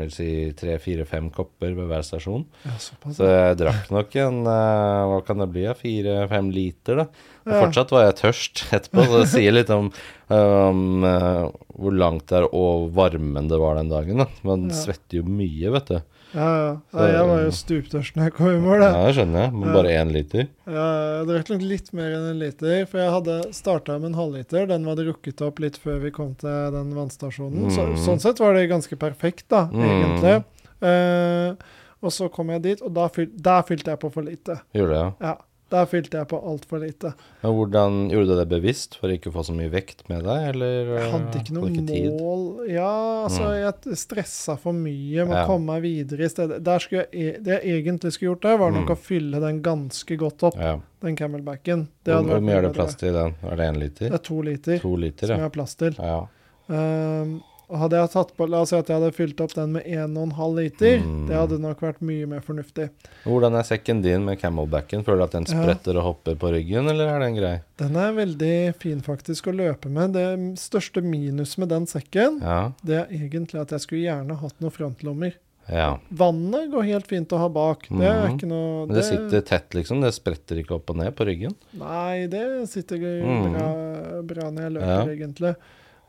[0.00, 0.26] vil si
[0.58, 2.44] tre, fire, fem kopper ved hver stasjon.
[2.66, 2.74] ja.
[3.14, 5.62] Så jeg drakk nok en eh, Hva kan det bli?
[5.68, 7.06] ja, Fire-fem liter, da.
[7.46, 7.60] Og Ja.
[7.64, 9.88] fortsatt var jeg tørst etterpå, så det sier litt om,
[10.30, 14.18] um, hvor langt det er og varmen det var den dagen.
[14.22, 14.26] da.
[14.46, 14.74] Man Ja.
[14.82, 16.00] svetter jo mye, vet du.
[16.32, 17.06] Ja, ja.
[17.12, 18.80] Jeg var jo stuptørst når jeg kom i mål.
[18.86, 19.52] Ja, det skjønner jeg.
[19.52, 20.46] Men bare én liter.
[20.66, 20.86] Ja,
[21.18, 24.66] jeg drakk nok litt mer enn en liter, for jeg hadde starta med en halvliter.
[24.70, 27.68] Den var rukket opp litt før vi kom til den vannstasjonen.
[27.70, 27.96] Så, Mm.
[28.06, 29.84] sånn sett var det ganske perfekt, da, Mm.
[29.92, 30.44] egentlig.
[30.82, 31.54] Eh,
[32.02, 34.60] og så kom jeg dit, og da fyl, der fylte jeg på for lite.
[34.74, 35.12] Gjorde det, ja.
[35.20, 35.36] Ja,
[35.72, 37.14] der fylte jeg på altfor lite.
[37.42, 40.48] Men hvordan Gjorde du det bevisst for ikke å få så mye vekt med deg,
[40.52, 42.10] eller Jeg eh, hadde ikke noe tid?
[42.20, 42.92] mål Ja,
[43.26, 43.56] altså, Mm.
[43.86, 45.44] jeg stressa for mye med Ja.
[45.44, 46.62] å komme meg videre i stedet.
[46.92, 48.94] Jeg, e- det jeg egentlig skulle gjort, der, var nok Mm.
[48.94, 50.78] å fylle den ganske godt opp, Ja.
[51.00, 51.88] den camelbacken.
[52.04, 53.34] Det Hvor mye er det plass til i den?
[53.42, 55.92] Er det én Det er to liter To liter, som jeg har plass til.
[55.98, 56.26] ja.
[56.68, 57.42] Og
[57.78, 60.54] hadde jeg tatt på, La oss si at jeg hadde fylt opp den med 1,5
[60.56, 60.98] liter.
[61.02, 61.26] Mm.
[61.28, 62.90] Det hadde nok vært mye mer fornuftig.
[63.24, 65.04] Hvordan er sekken din med camelbacken?
[65.04, 65.62] Føler du at den Ja.
[65.62, 67.60] spretter og hopper på ryggen, eller er den grei?
[67.78, 70.12] Den er veldig fin faktisk å løpe med.
[70.12, 72.72] Det største minus med den sekken, Ja.
[72.84, 75.34] det er egentlig at jeg skulle gjerne hatt noen frontlommer.
[75.68, 75.98] ja.
[76.12, 77.86] Vannet går helt fint å ha bak.
[77.88, 78.36] Det er Mhm.
[78.36, 78.94] ikke noe det...
[78.96, 80.00] det sitter tett, liksom?
[80.02, 81.54] Det spretter ikke opp og ned på ryggen?
[81.78, 83.52] Nei, det sitter Mhm.
[83.54, 85.04] bra, bra når jeg Ja.
[85.04, 85.56] løper, egentlig.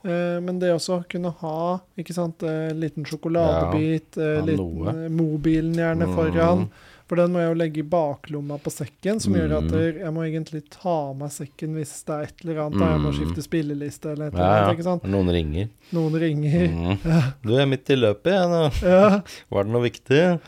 [0.04, 5.74] Eh, men det også kunne ha ikke sant, en liten sjokoladebit, ja, liten, eh, mobilen
[5.80, 6.66] gjerne foran.
[7.08, 10.00] For den må jeg jo legge i baklomma på sekken, som gjør at Mhm.
[10.00, 12.80] jeg må egentlig ta av meg sekken hvis det er et eller annet.
[12.80, 13.18] Da jeg må Mhm.
[13.20, 14.78] skifte spilleliste eller et eller annet.
[14.78, 15.04] ikke sant?
[15.04, 15.70] Noen ringer.
[15.94, 16.68] Noen ringer.
[16.70, 16.98] Mm.
[17.44, 18.64] Du er midt i løpet, jeg nå.
[18.84, 20.40] Ja, Var det noe viktig?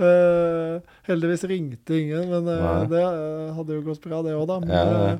[0.00, 4.58] Uh, heldigvis ringte ingen, men uh, det uh, hadde jo gått bra, det òg, da.
[4.60, 5.12] Men, Ja, ja.
[5.12, 5.18] eh,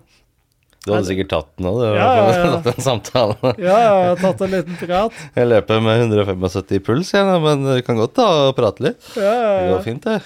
[0.83, 1.85] Du hadde sikkert tatt den òg, du.
[1.95, 2.61] Ja, ja, ja.
[2.73, 3.37] En samtale.
[3.55, 5.21] ja, ja, jeg har tatt en liten prat.
[5.39, 9.11] Jeg løper med 175 i puls, jeg, men du kan godt ta og prate litt.
[9.15, 10.19] Ja, ja, ja, Det går fint, det.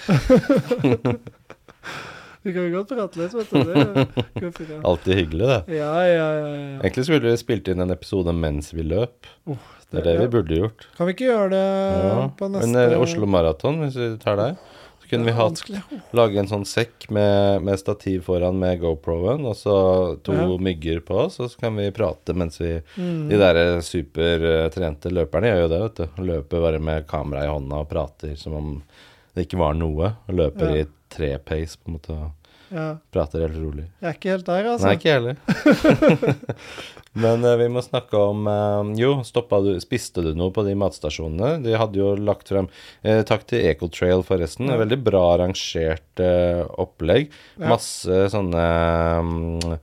[2.46, 3.58] Vi kan godt prate litt, vet du.
[3.74, 4.74] Det går fint.
[4.86, 5.76] Alltid hyggelig, det.
[5.80, 6.12] ja, ja.
[6.14, 6.76] ja, ja.
[6.78, 9.26] Egentlig skulle vi spilt inn en episode mens vi løp.
[9.50, 9.58] Oh,
[9.90, 10.86] Det er det vi burde gjort.
[10.96, 11.64] Kan vi ikke gjøre det
[12.06, 12.14] Ja.
[12.38, 14.54] på neste Under Oslo Maraton, hvis vi tar der,
[15.06, 15.60] så kunne vi hatt
[16.12, 19.76] Lage en sånn sekk med, med stativ foran med GoPro-en, og så
[20.26, 20.46] to Ja.
[20.58, 23.28] mygger på oss, og så kan vi prate mens vi Mm.
[23.30, 26.22] De der supertrente løperne gjør jo det, vet du.
[26.26, 28.82] Løper bare med kamera i hånda og prater som om
[29.34, 30.14] det ikke var noe.
[30.28, 30.82] Og løper Ja.
[30.82, 32.32] i tre-pace, på en måte,
[32.70, 32.96] Ja.
[33.14, 33.86] prater helt rolig.
[34.02, 34.88] Jeg er ikke helt der, altså.
[34.88, 35.36] Nei, ikke jeg heller.
[37.24, 40.74] Men uh, vi må snakke om uh, Jo, stoppa du Spiste du noe på de
[40.76, 41.62] matstasjonene?
[41.64, 44.68] De hadde jo lagt frem uh, Takk til Ecotrail, forresten.
[44.68, 44.76] Ja.
[44.82, 46.24] Veldig bra arrangert
[46.76, 47.32] opplegg.
[47.56, 47.70] Ja.
[47.72, 48.66] Masse sånne
[49.24, 49.78] mm,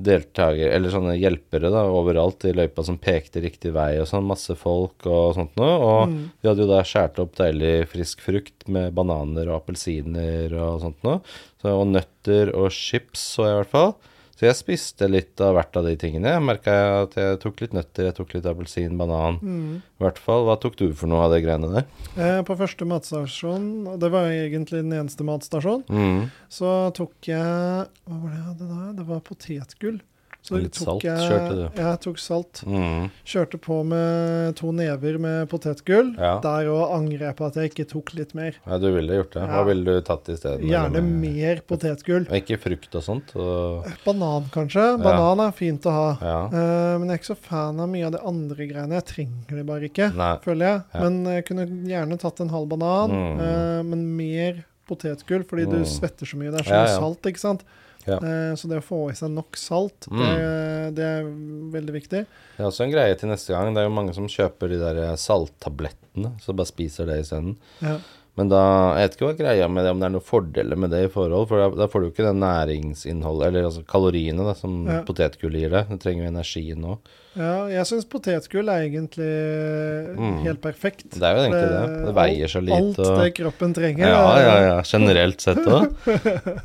[0.00, 4.24] deltaker, eller sånne hjelpere da, overalt i løypa som pekte riktig vei og sånn.
[4.26, 5.74] Masse folk og sånt noe.
[5.78, 6.30] Og Mm.
[6.40, 11.02] vi hadde jo da skåret opp deilig frisk frukt med bananer og appelsiner og sånt
[11.04, 11.20] noe.
[11.62, 13.94] Så, og nøtter og chips så jeg i hvert fall.
[14.42, 16.32] Så jeg spiste litt av hvert av de tingene.
[16.34, 16.72] Jeg merka
[17.04, 19.36] at jeg tok litt nøtter, jeg tok litt appelsin, banan.
[19.38, 19.76] Mm.
[19.78, 20.48] I hvert fall.
[20.48, 21.86] Hva tok du for noe av de greiene der?
[22.18, 26.24] Eh, på første matstasjon, og det var egentlig den eneste matstasjonen, Mm.
[26.50, 28.92] så tok jeg Hva var det jeg hadde da?
[28.98, 30.00] Det var potetgull.
[30.42, 31.60] Så Litt salt jeg, kjørte du?
[31.78, 32.60] Ja, jeg tok salt.
[32.66, 33.04] Mm.
[33.30, 36.08] Kjørte på med to never med potetgull.
[36.18, 36.32] Ja.
[36.42, 38.56] Der òg angrer jeg på at jeg ikke tok litt mer.
[38.66, 39.44] ja, du ville gjort det.
[39.46, 39.62] Hva Ja.
[39.68, 40.66] ville du tatt i stedet?
[40.66, 42.26] Gjerne med- mer potetgull.
[42.26, 43.30] Og Ikke frukt og sånt?
[43.38, 43.86] Og...
[44.04, 44.98] Banan, kanskje.
[45.00, 46.08] Banan er fint å ha.
[46.50, 48.98] Eh, men jeg er ikke så fan av mye av de andre greiene.
[48.98, 50.32] Jeg trenger det bare ikke, Nei.
[50.42, 50.82] føler jeg.
[50.98, 53.38] Men jeg kunne gjerne tatt en halv banan, Mm.
[53.38, 55.86] Uh, men mer potetgull, fordi du Mm.
[55.86, 56.50] svetter så mye.
[56.50, 57.62] Det er så mye salt, ikke sant.
[58.06, 58.16] Ja.
[58.18, 60.22] Eh, så det å få i seg nok salt, Mm.
[60.22, 61.28] det, det er
[61.76, 62.24] veldig viktig.
[62.56, 63.72] Det er også en greie til neste gang.
[63.74, 67.56] Det er jo mange som kjøper de der eh, salttablettene, så bare spiser det isteden.
[67.80, 67.98] Ja.
[68.34, 70.88] Men da Jeg vet ikke hva greia med det, om det er noen fordeler med
[70.90, 74.46] det i forhold, for da, da får du jo ikke det næringsinnholdet, eller altså kaloriene,
[74.46, 75.02] da, som Ja.
[75.04, 75.90] potetgull gir deg.
[75.92, 76.98] Du trenger jo energien nå.
[77.36, 80.42] Ja, jeg syns potetgull er egentlig Mm.
[80.44, 81.10] helt perfekt.
[81.12, 82.06] Det er jo egentlig det.
[82.06, 82.76] Det veier så lite.
[82.80, 84.06] Alt og- det kroppen trenger.
[84.08, 84.82] Ja, ja, ja.
[84.82, 85.92] Generelt sett òg.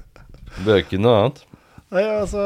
[0.66, 1.43] Bør ikke noe annet.
[1.89, 2.41] Nei, altså,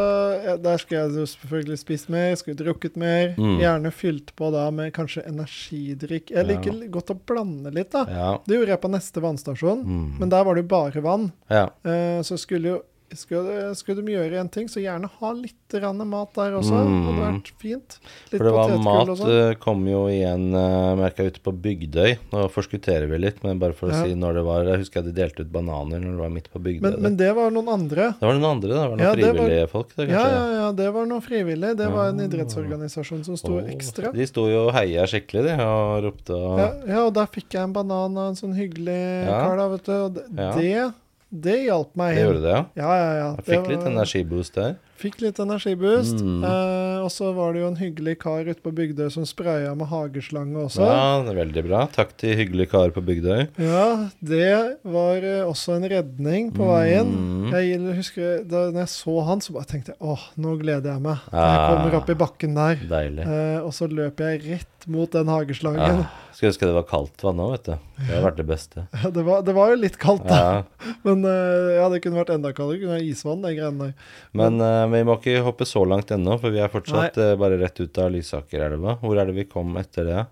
[0.61, 3.31] Der skulle jeg selvfølgelig spist mer, skulle drukket mer.
[3.41, 3.55] Mm.
[3.63, 6.29] Gjerne fylt på da med kanskje energidrikk.
[6.29, 6.87] Jeg liker Ja.
[6.93, 8.05] godt å blande litt, da.
[8.07, 8.37] Ja.
[8.45, 10.19] Det gjorde jeg på neste vannstasjon, Mm.
[10.19, 11.31] men der var det jo bare vann.
[11.49, 11.69] ja.
[11.83, 12.81] Eh, så skulle jo
[13.17, 16.75] skulle, skulle de gjøre en ting, så gjerne ha litt mat der også.
[16.75, 16.91] Mm.
[16.91, 17.97] Det hadde vært fint.
[18.31, 19.31] Litt For det var mat sånn.
[19.31, 22.17] eh, kom jo igjen, uh, merka ute på Bygdøy.
[22.33, 24.03] Nå forskutterer vi litt, men bare for å Ja.
[24.03, 26.49] si når det var Jeg husker jeg de delte ut bananer når det var midt
[26.51, 26.81] på Bygdøy.
[26.81, 28.15] Men, men det var noen andre.
[28.19, 28.69] det var noen andre.
[28.69, 31.21] Det var noen Ja, det var- frivillige folk, det, Ja, ja, ja, det var noen
[31.21, 31.77] frivillige.
[31.77, 34.11] Det var en idrettsorganisasjon som sto oh, ekstra.
[34.13, 37.49] De sto jo og heia skikkelig, de, og ropte og Ja, ja, og der fikk
[37.51, 39.47] jeg en banan av en sånn hyggelig Ja.
[39.47, 39.91] kar, da, vet du.
[39.91, 40.25] Og det,
[40.59, 40.93] det,
[41.31, 42.63] det hjalp meg Det gjorde det, ja.
[42.75, 43.27] Ja, ja, ja.
[43.39, 44.73] Jeg fikk litt energiboost der.
[45.01, 46.19] Fikk litt energiboost.
[46.21, 46.43] Mm.
[46.45, 49.87] Eh, og så var det jo en hyggelig kar ute på Bygdøy som spraya med
[49.89, 50.83] hageslange også.
[50.85, 51.79] Ja, det er veldig bra.
[51.89, 53.47] Takk til hyggelig kar på Bygdøy.
[53.63, 53.87] Ja,
[54.21, 54.51] det
[54.85, 57.09] var eh, også en redning på veien.
[57.15, 57.47] Mm.
[57.55, 61.25] Jeg husker da jeg så han, så bare tenkte jeg åh, nå gleder jeg meg.
[61.31, 61.65] Jeg Ah.
[61.71, 62.85] kommer opp i bakken der.
[62.91, 63.25] Deilig.
[63.25, 66.03] Eh, og så løper jeg rett mot den hageslangen.
[66.05, 67.73] Ah, skulle ønske det var kaldt vann òg, vet du.
[68.01, 68.83] Det har vært det beste.
[69.15, 70.39] Det, var, det var jo litt kaldt, da.
[70.41, 70.93] Ja.
[71.05, 72.79] Men eh, ja, det kunne vært enda kaldere.
[72.79, 74.09] Det kunne vært isvann, de greiene der.
[74.41, 77.59] Men uh, vi må ikke hoppe så langt ennå, for vi er fortsatt uh, bare
[77.61, 78.97] rett ut av Lysakerelva.
[79.03, 80.23] Hvor er det vi kom etter det?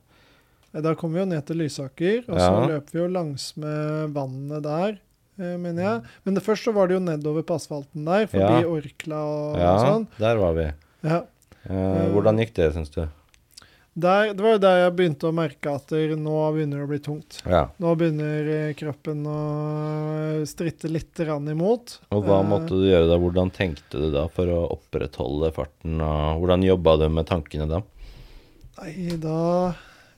[0.82, 2.66] Da kom vi jo ned til Lysaker, og så Ja.
[2.74, 5.00] løp vi jo langs med vannet der,
[5.38, 6.04] mener jeg.
[6.26, 8.70] Men det først så var det jo nedover på asfalten der, forbi Ja.
[8.70, 10.08] Orkla og, Ja, og sånn.
[10.20, 10.68] der var vi.
[11.10, 11.24] Ja.
[11.70, 13.02] Eh, hvordan gikk det, syns du?
[14.00, 17.00] Der, det var jo der jeg begynte å merke at nå begynner det å bli
[17.04, 17.40] tungt.
[17.50, 17.66] Ja.
[17.82, 19.40] Nå begynner eh, kroppen å
[20.50, 21.98] stritte litt rann imot.
[22.16, 23.18] Og hva Eh, måtte du gjøre da?
[23.20, 26.00] Hvordan tenkte du da for å opprettholde farten?
[26.02, 27.82] Og hvordan jobba du med tankene da?
[28.80, 29.38] Nei, da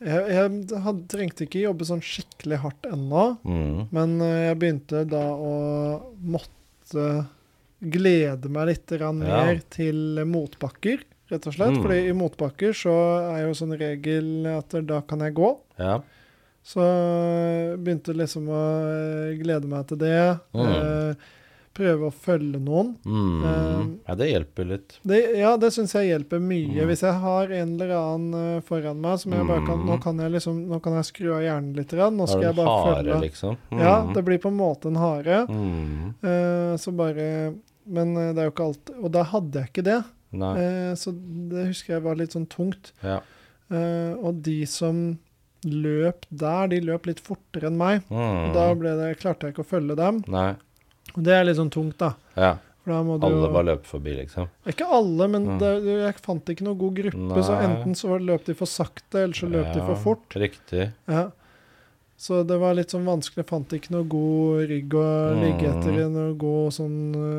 [0.02, 3.84] Jeg, jeg hadde, trengte ikke jobbe sånn skikkelig hardt ennå, Mm.
[3.94, 5.52] men eh, jeg begynte da å
[6.26, 7.28] måtte
[7.82, 9.60] glede meg litt mer Ja.
[9.70, 11.76] til motbakker, rett og slett.
[11.78, 11.82] Mm.
[11.86, 12.96] Fordi i motbakker så
[13.34, 15.52] er jo sånn regel at da kan jeg gå.
[15.82, 16.00] Ja.
[16.62, 16.84] Så
[17.82, 20.18] begynte liksom å eh, glede meg til det.
[20.54, 20.68] Mm.
[20.68, 21.30] Eh,
[21.72, 22.90] prøve å følge noen.
[23.08, 23.44] Mm.
[23.48, 24.98] Eh, ja, det hjelper litt.
[25.08, 26.68] Det, ja, det syns jeg hjelper mye.
[26.84, 26.90] Mm.
[26.92, 29.88] Hvis jeg har en eller annen eh, foran meg som jeg bare kan Mm.
[29.88, 31.96] Nå kan jeg liksom Nå kan jeg skru av hjernen litt.
[31.98, 33.20] Nå skal jeg bare hare, følge.
[33.26, 33.58] liksom?
[33.80, 34.14] Ja, Mm.
[34.14, 35.46] det blir på en måte en hare.
[35.48, 36.14] Mm.
[36.22, 37.56] Eh, så bare
[37.88, 40.04] Men eh, det er jo ikke alt Og da hadde jeg ikke det.
[40.32, 40.54] Nei.
[40.58, 41.12] Eh, så
[41.52, 42.92] det husker jeg var litt sånn tungt.
[43.04, 43.20] Ja.
[43.72, 45.20] Eh, og de som
[45.64, 48.02] løp der, de løp litt fortere enn meg.
[48.10, 48.50] Mm.
[48.50, 50.24] Og da det, klarte jeg ikke å følge dem.
[50.32, 50.56] Nei.
[51.16, 52.14] Og det er litt sånn tungt, da.
[52.36, 52.58] Ja.
[52.88, 54.48] Alle jo bare løper forbi, liksom.
[54.66, 55.60] Ikke alle, men Mm.
[55.60, 57.44] det, jeg fant ikke noen god gruppe.
[57.46, 60.30] Så enten så løp de for sakte, eller så løp de for fort.
[60.34, 60.92] Riktig.
[61.08, 61.30] Ja.
[62.18, 63.44] Så det var litt sånn vanskelig.
[63.46, 65.06] Jeg fant ikke noe god rygg å
[65.36, 65.42] Mm.
[65.42, 66.98] ligge etter i noe god, sånn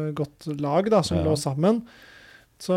[0.08, 1.24] eh, godt lag da, som Ja.
[1.24, 1.82] lå sammen.
[2.62, 2.76] Så,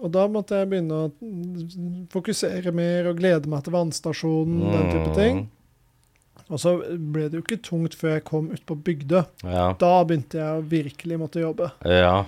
[0.00, 4.86] og da måtte jeg begynne å mm, fokusere mer og glede meg til vannstasjonen, den
[4.88, 5.42] type ting.
[5.42, 6.46] Mm.
[6.52, 9.20] Og så ble det jo ikke tungt før jeg kom ut på Bygdø.
[9.44, 9.66] Ja.
[9.80, 11.72] Da begynte jeg å virkelig måtte jobbe.
[11.88, 12.22] ja.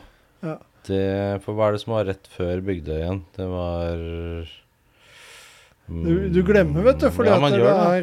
[0.44, 0.58] Ja.
[0.84, 3.22] Det, for hva er det som var rett før Bygdøy igjen?
[3.32, 4.02] Det var
[5.86, 7.42] Du, du glemmer, vet du, for ja, det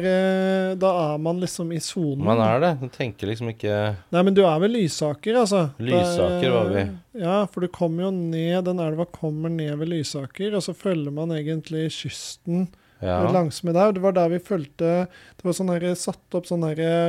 [0.06, 2.22] eh, da er man liksom i sonen.
[2.22, 2.70] Man er det.
[2.78, 5.64] Du tenker liksom ikke Nei, men du er ved Lysaker, altså.
[5.82, 6.84] Lysaker er- var vi.
[7.18, 11.10] Ja, for du kommer jo ned Den elva kommer ned ved Lysaker, og så følger
[11.12, 12.68] man egentlig kysten
[13.02, 13.18] Ja.
[13.34, 13.90] langsmed der.
[13.92, 16.62] Det var der vi fulgte Det var sånn her, satt opp sånn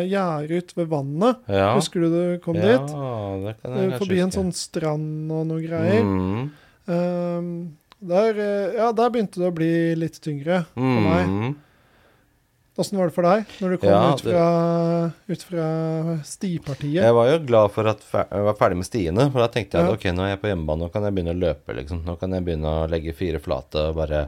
[0.10, 1.38] gjerde ut ved vannet.
[1.48, 1.76] ja.
[1.78, 2.90] Husker du du kom ja, dit?
[3.46, 6.02] det kan Eh, jeg Forbi en sånn strand og noe greier.
[6.02, 6.50] Mm.
[6.90, 7.78] Ehm,
[8.10, 11.30] der, eh, ja, der begynte det å bli litt tyngre for meg.
[11.30, 11.54] Mm.
[12.76, 14.46] Åssen var det for deg når du kom Ja, ut, fra,
[15.30, 15.66] ut fra
[16.26, 17.04] stipartiet?
[17.04, 19.86] Jeg var jo glad for at jeg var ferdig med stiene, for da tenkte jeg
[19.86, 19.92] Ja.
[19.94, 22.02] at ok, nå er jeg på hjemmebane, nå kan jeg begynne å løpe, liksom.
[22.08, 24.24] Nå kan jeg begynne å legge fire flate og bare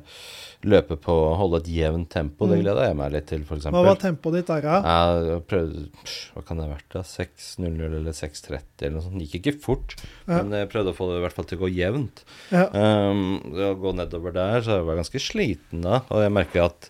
[0.66, 2.46] løpe på og holde et jevnt tempo.
[2.48, 2.64] Det Mm.
[2.64, 3.66] gleda jeg meg litt til, f.eks.
[3.66, 4.78] Hva var tempoet ditt der, da?
[5.26, 5.90] Jeg prøvde
[6.36, 7.02] Hva kan det ha vært, da?
[7.02, 9.20] 6.00 eller 6.30 eller noe sånt.
[9.20, 9.96] Det gikk ikke fort,
[10.28, 10.44] Ja.
[10.44, 12.24] men jeg prøvde å få det i hvert fall til å gå jevnt.
[12.52, 12.66] Ja.
[12.70, 16.02] Um, å gå nedover der, så jeg var ganske sliten da.
[16.10, 16.90] Og jeg merker at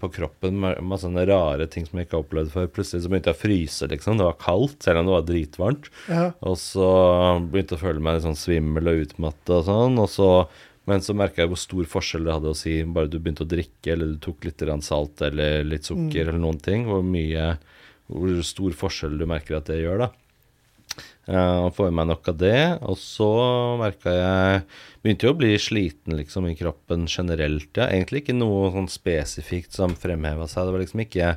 [0.00, 2.68] på kroppen ma- masse sånne rare ting som jeg ikke har opplevd før.
[2.70, 4.18] Plutselig så begynte jeg å fryse, liksom.
[4.20, 5.88] Det var kaldt, selv om det var dritvarmt.
[6.08, 6.26] Ja.
[6.46, 6.86] Og så
[7.50, 9.98] begynte jeg å føle meg litt sånn svimmel og utmatta og sånn.
[10.02, 10.28] Og så,
[10.90, 13.50] men så merka jeg hvor stor forskjell det hadde å si bare du begynte å
[13.50, 16.28] drikke, eller du tok litt salt eller litt sukker Mm.
[16.28, 16.86] eller noen ting.
[16.86, 17.58] Hvor mye
[18.12, 20.08] Hvor stor forskjell du merker at det gjør, da.
[21.28, 22.56] Uh, får i meg nok av det.
[22.82, 23.28] Og så
[23.78, 24.64] merka jeg
[25.02, 27.70] Begynte jo å bli sliten liksom i kroppen generelt.
[27.74, 27.88] Ja.
[27.90, 30.68] Egentlig ikke noe sånn spesifikt som fremheva seg.
[30.68, 31.30] Det var liksom ikke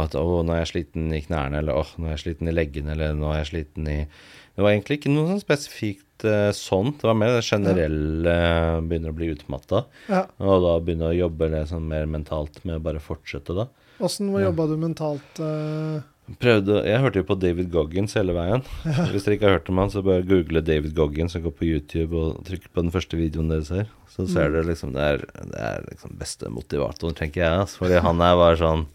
[0.00, 2.54] at å, nå er jeg sliten i knærne, eller åh, nå er jeg sliten i
[2.56, 6.48] leggene, eller nå er jeg sliten i Det var egentlig ikke noe sånn spesifikt uh,
[6.56, 7.02] sånt.
[7.02, 9.84] Det var mer det generelle uh, begynner å bli utmatta.
[10.08, 10.24] ja.
[10.40, 13.68] Og da begynne å jobbe sånn mer mentalt med å bare fortsette, da.
[14.00, 14.50] Åssen Ja.
[14.50, 15.40] du mentalt?
[15.44, 16.00] eh?
[16.38, 18.62] Prøvde, jeg hørte jo på David Goggins hele veien.
[19.10, 21.66] Hvis dere ikke har hørt om han, så bare google David Goggins og gå på
[21.66, 23.88] YouTube og trykk på den første videoen dere ser.
[24.12, 24.54] Så ser Mm.
[24.54, 27.60] dere liksom Det er, det er liksom beste motivatoren, tenker jeg.
[27.64, 28.86] Altså, fordi han er bare sånn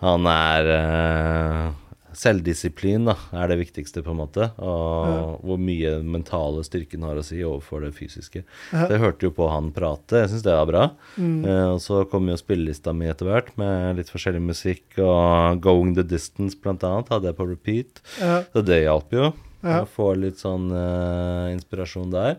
[0.00, 1.72] Han er eh,
[2.20, 4.50] Selvdisiplin da, er det viktigste, på en måte.
[4.60, 8.42] Og hvor mye mentale styrken har å si overfor det fysiske.
[8.74, 8.84] Ja.
[8.90, 10.20] Det hørte jo på han prate.
[10.24, 10.86] Jeg syns det var bra.
[11.16, 11.38] Mm.
[11.48, 15.94] Eh, og så kom jo spillelista mi etter hvert med litt forskjellig musikk, og Going
[15.96, 18.02] the Distance blant annet hadde jeg på repeat.
[18.20, 18.42] Ja.
[18.52, 19.30] Så det hjalp jo.
[19.64, 19.82] Ja.
[19.82, 22.36] Å få litt sånn eh, inspirasjon der.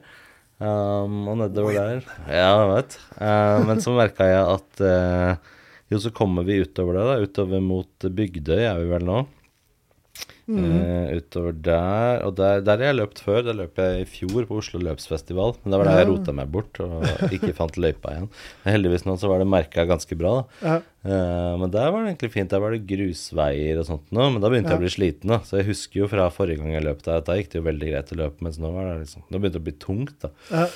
[0.62, 2.96] Um, og nedover der Ja, jeg vet.
[3.18, 5.54] Uh, men så merka jeg at eh,
[5.90, 7.16] Jo, så kommer vi utover det, da.
[7.26, 9.24] Utover mot Bygdøy er vi vel nå.
[10.52, 10.64] Mm.
[10.68, 13.44] Eh, utover der Og der, der har jeg løpt før.
[13.46, 15.54] Der løp jeg i fjor på Oslo løpsfestival.
[15.64, 18.30] Men da var det jeg rota meg bort og ikke fant løypa igjen.
[18.66, 20.46] Men heldigvis nå så var det merka ganske bra, da.
[20.66, 20.80] Ja.
[21.02, 22.52] Uh, men der var det egentlig fint.
[22.52, 24.28] Der var det grusveier og sånt nå.
[24.34, 24.78] Men da begynte Ja.
[24.78, 25.40] jeg å bli sliten, da.
[25.48, 27.68] Så jeg husker jo fra forrige gang jeg løp der, at da gikk det jo
[27.70, 28.42] veldig greit å løpe.
[28.46, 30.68] Mens nå var det liksom Nå begynte det å bli tungt, da.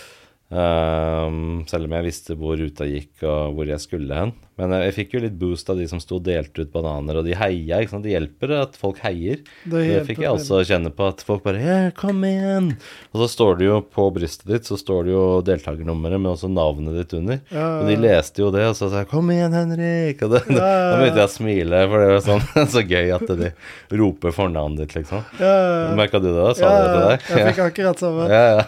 [0.54, 4.34] Ehm, selv om jeg visste hvor ruta gikk og hvor jeg skulle hen.
[4.56, 7.18] Men jeg, jeg fikk jo litt boost av de som sto og delte ut bananer,
[7.20, 7.82] og de heia.
[7.84, 8.06] ikke sant?
[8.06, 9.42] Det hjelper at folk heier.
[9.68, 12.70] Det Det fikk jeg også kjenne på, at folk bare Ja, kom igjen!
[13.12, 16.48] Og så står det jo på brystet ditt så står det jo deltakernummeret, men også
[16.48, 17.42] navnet ditt under.
[17.52, 20.44] Ja, Og de leste jo det, og så sa jeg 'Kom igjen, Henrik!' Og det,
[20.56, 23.52] Ja, da begynte jeg å smile, for det var sånn, så gøy at de
[23.92, 25.26] roper fornavnet ditt, liksom.
[25.42, 25.92] ja.
[26.00, 26.56] Merka du det?
[26.56, 27.20] Sa ja, de det til deg?
[27.28, 28.30] Jeg fikk akkurat samme.
[28.32, 28.64] Ja, ja.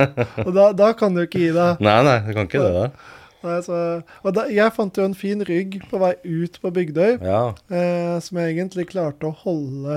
[0.46, 1.80] Og da, da kan du ikke gi deg.
[1.84, 3.16] Nei, nei, du kan ikke det, da.
[3.40, 3.76] Nei, så,
[4.20, 7.54] og da, jeg fant jo en fin rygg på vei ut på Bygdøy, Ja.
[7.72, 9.94] eh, som jeg egentlig klarte å holde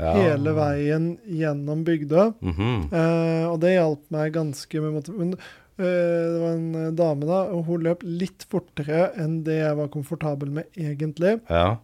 [0.00, 0.12] ja.
[0.16, 2.32] hele veien gjennom Bygdøy.
[2.40, 2.88] Mhm.
[2.92, 5.08] Eh, og det hjalp meg ganske med.
[5.12, 9.58] Men, eh, det var en eh, dame, da, og hun løp litt fortere enn det
[9.60, 11.40] jeg var komfortabel med egentlig.
[11.52, 11.76] Ja.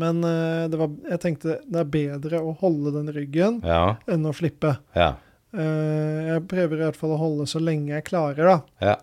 [0.00, 4.32] Men eh, det var, jeg tenkte det er bedre å holde den ryggen enn å
[4.32, 4.78] slippe.
[4.96, 5.16] Ja.
[5.56, 8.84] Eh, jeg prøver i hvert fall å holde så lenge jeg klarer, da.
[8.84, 8.96] Ja.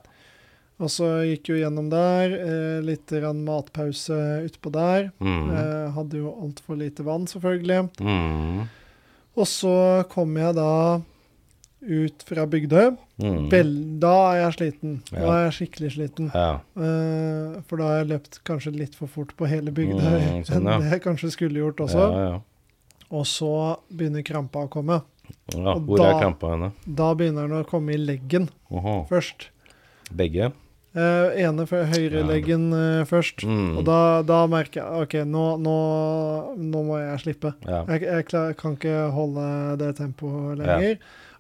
[0.77, 2.33] Og så gikk jo gjennom der.
[2.37, 5.11] Eh, litt matpause utpå der.
[5.19, 5.51] Mm.
[5.51, 7.87] Eh, hadde jo altfor lite vann, selvfølgelig.
[7.99, 8.67] Mm.
[9.37, 9.77] Og så
[10.09, 10.73] kom jeg da
[11.87, 12.95] ut fra Bygdøy.
[13.21, 13.49] Mm.
[14.01, 14.95] Da er jeg sliten.
[15.11, 16.29] Da er jeg skikkelig sliten.
[16.33, 16.59] Ja.
[16.77, 20.65] Uh, for da har jeg løpt kanskje litt for fort på hele Bygdøy Mm, sånn,
[20.65, 22.05] enn det jeg kanskje skulle gjort også.
[22.05, 22.39] Ja, ja.
[23.07, 23.51] Og så
[23.93, 24.99] begynner krampa å komme.
[25.55, 25.73] Ja.
[25.79, 26.71] Hvor da- er krampa henne?
[26.85, 29.05] Da begynner den å komme i leggen Oho.
[29.09, 29.49] først.
[30.15, 30.51] Begge?
[30.97, 33.43] Eh, ene for høyreleggen eh, først.
[33.45, 33.77] Mm.
[33.77, 35.77] Og da, da merker jeg OK, nå, nå,
[36.57, 37.53] nå må jeg slippe.
[37.67, 37.83] Ja.
[37.91, 39.45] Jeg, jeg klar, kan ikke holde
[39.83, 40.65] det tempoet Ja.
[40.77, 40.97] lenger.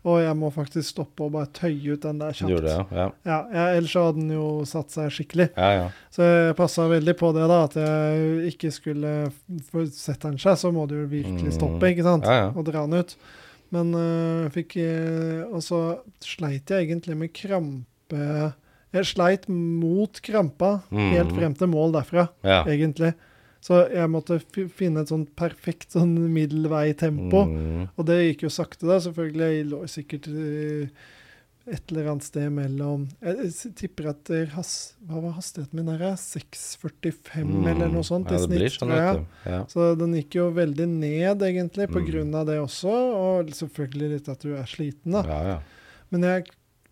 [0.07, 2.51] Og jeg må faktisk stoppe og bare tøye ut den der kjapt.
[2.53, 3.07] gjorde det, ja.
[3.27, 5.49] Ja, jeg, ellers hadde den jo satt seg skikkelig.
[5.57, 5.87] Ja, ja.
[6.13, 7.57] Så jeg passa veldig på det, da.
[7.65, 9.15] At jeg ikke skulle
[9.91, 12.23] setter den seg, så må du jo virkelig stoppe, ikke sant?
[12.23, 12.29] Mm.
[12.29, 12.53] Ja, ja.
[12.55, 13.17] Og dra den ut.
[13.71, 14.77] Men øh, fikk
[15.51, 15.79] Og så
[16.23, 18.53] sleit jeg egentlig med krampe
[18.93, 21.35] Jeg sleit mot krampa helt Mhm.
[21.37, 22.63] frem til mål derfra, ja.
[22.63, 23.13] egentlig.
[23.61, 27.41] Så jeg måtte fi- finne et sånt perfekt sånn middelveitempo.
[27.45, 27.89] Mm.
[27.97, 28.97] Og det gikk jo sakte, da.
[29.03, 29.49] Selvfølgelig.
[29.57, 30.87] Jeg lå sikkert øh,
[31.67, 36.15] et eller annet sted mellom Jeg tipper at has, Hva var hastigheten min der?
[36.15, 38.33] 6,45 eller noe sånt Mm.
[38.33, 39.25] ja, det blir snitt, sånn.
[39.45, 39.65] Ja.
[39.67, 42.05] Så den gikk jo veldig ned, egentlig, på Mm.
[42.45, 42.87] det også.
[42.91, 45.23] Og selvfølgelig litt at du er sliten, da.
[45.23, 45.59] ja, ja.
[46.11, 46.45] Men jeg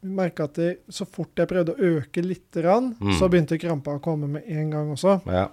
[0.03, 3.13] merka at jeg, så fort jeg prøvde å øke lite grann, Mm.
[3.19, 5.21] så begynte krampa å komme med en gang også.
[5.26, 5.47] ja.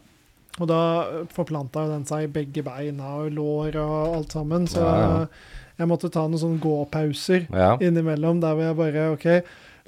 [0.61, 4.67] Og da forplanta den seg i begge beina og lår og alt sammen.
[4.69, 5.27] Så ja.
[5.83, 7.75] Jeg måtte ta noen sånne gåpauser ja.
[7.83, 9.27] innimellom der hvor jeg bare OK,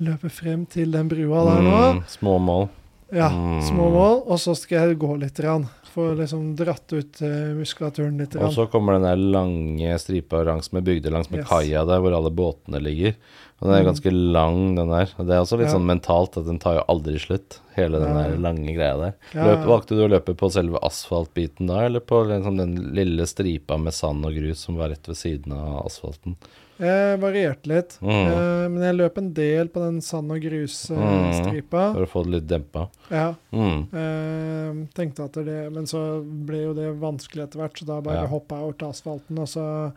[0.04, 1.82] løper frem til den brua der nå.
[1.98, 2.66] Mm, små mål.
[3.14, 3.62] Ja, Mm.
[3.62, 4.22] små mål.
[4.26, 5.38] Og så skal jeg gå litt.
[5.44, 5.68] Rann.
[5.94, 8.34] Få liksom dratt ut eh, muskulaturen litt.
[8.34, 11.48] Og så kommer den der lange stripa langs med bygde langs med Yes.
[11.48, 13.14] kaia der hvor alle båtene ligger.
[13.62, 13.92] Og den er Mm.
[13.92, 15.08] ganske lang, den der.
[15.16, 15.74] Og det er også litt Ja.
[15.78, 18.22] sånn mentalt at den tar jo aldri slutt, hele den Ja.
[18.28, 19.14] der lange greia der.
[19.32, 23.22] Ja, Løp, valgte du å løpe på selve asfaltbiten da, eller på liksom den lille
[23.26, 26.34] stripa med sand og grus som var rett ved siden av asfalten?
[26.80, 27.92] Jeg varierte litt.
[28.02, 28.10] Mm.
[28.10, 31.84] Eh, men jeg løp en del på den sand- og grusstripa.
[31.94, 32.88] For å få det litt dempa.
[33.10, 33.28] ja.
[33.52, 33.84] Mm.
[33.94, 38.22] Eh, tenkte at det Men så ble jo det vanskelig etter hvert, så da bare
[38.24, 38.26] Ja.
[38.26, 39.92] hoppa jeg over til asfalten, og så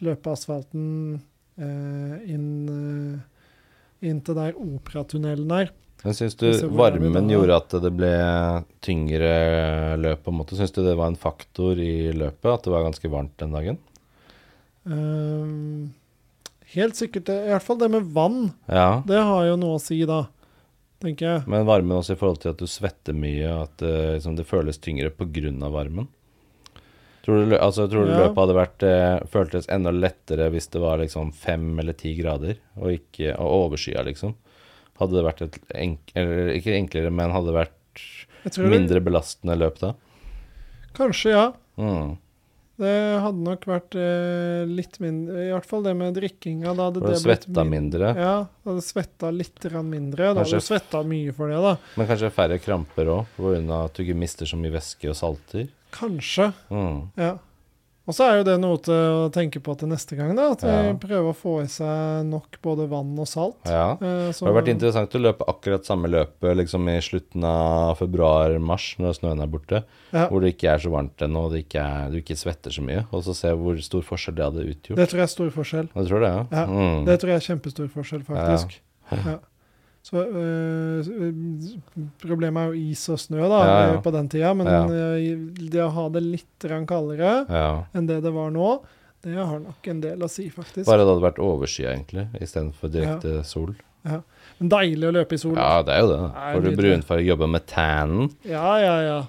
[0.00, 1.20] løpe asfalten
[1.58, 3.20] eh, inn,
[4.02, 5.70] eh, inn til der operatunnelen er.
[6.02, 10.56] Men syns du varmen gjorde at det ble tyngre løp, på en måte?
[10.56, 13.78] Syns du det var en faktor i løpet, at det var ganske varmt den dagen?
[14.88, 15.88] Eh,
[16.74, 17.38] helt sikkert det.
[17.46, 18.52] I hvert fall det med vann.
[18.66, 19.02] Ja.
[19.06, 20.24] Det har jo noe å si, da.
[21.02, 21.44] Tenker jeg.
[21.50, 24.78] Men varmen også i forhold til at du svetter mye, at uh, liksom, det føles
[24.78, 25.50] tyngre pga.
[25.72, 26.06] varmen?
[27.22, 28.20] Tror du, altså, tror du Ja.
[28.24, 32.56] løpet hadde vært uh, føltes enda lettere hvis det var liksom fem eller ti grader,
[32.78, 34.34] og ikke og overskya, liksom?
[34.98, 36.14] Hadde det vært et enk...
[36.14, 39.94] Eller ikke enklere, men hadde det vært mindre belastende løp da?
[40.92, 41.44] kanskje, ja.
[41.80, 42.16] Mm.
[42.82, 46.72] Det hadde nok vært eh, litt mindre I hvert fall det med drikkinga.
[46.78, 50.32] Da hadde det svetta mindre, Ja, da hadde svetta litt mindre.
[50.32, 51.76] Da hadde Kanskje- du svetta mye for det, da.
[51.96, 53.84] men kanskje færre kramper òg, pga.
[53.84, 55.68] at du ikke mister så mye væske og salter?
[55.92, 56.52] Kanskje.
[56.72, 57.10] Mm.
[57.20, 57.36] Ja.
[58.12, 60.50] Og så er jo det noe til å tenke på til neste gang, da.
[60.52, 60.92] At vi Ja.
[61.00, 63.56] prøver å få i seg nok både vann og salt.
[63.64, 63.92] Ja.
[63.94, 68.96] Eh, Det har vært interessant å løpe akkurat samme løpet liksom i slutten av februar-mars,
[69.00, 71.80] når snøen er borte, Ja, hvor det ikke er så varmt ennå, og det ikke
[71.80, 74.96] er, du ikke svetter så mye, og så se hvor stor forskjell det hadde utgjort.
[75.00, 75.88] det tror jeg er stor forskjell.
[75.94, 76.44] Det tror det, ja.
[76.52, 77.04] Ja, Mm.
[77.06, 78.78] Det tror jeg er kjempestor forskjell, faktisk.
[79.10, 79.38] Ja.
[80.02, 81.06] Så øh,
[82.22, 84.00] Problemet er jo is og snø da, Ja, ja.
[84.02, 84.82] på den tida, men Ja.
[84.86, 87.46] øh, det å ha det litt kaldere
[87.94, 88.80] enn det det var nå,
[89.22, 90.86] det har nok en del å si, faktisk.
[90.88, 93.74] Bare det hadde vært overskya, egentlig, istedenfor direkte sol.
[94.02, 95.54] Men deilig å løpe i sol.
[95.54, 96.18] Ja, det er jo det.
[96.34, 98.32] Får du brunfarge, jobbe med tannen.
[98.42, 99.20] Ja, ja, ja.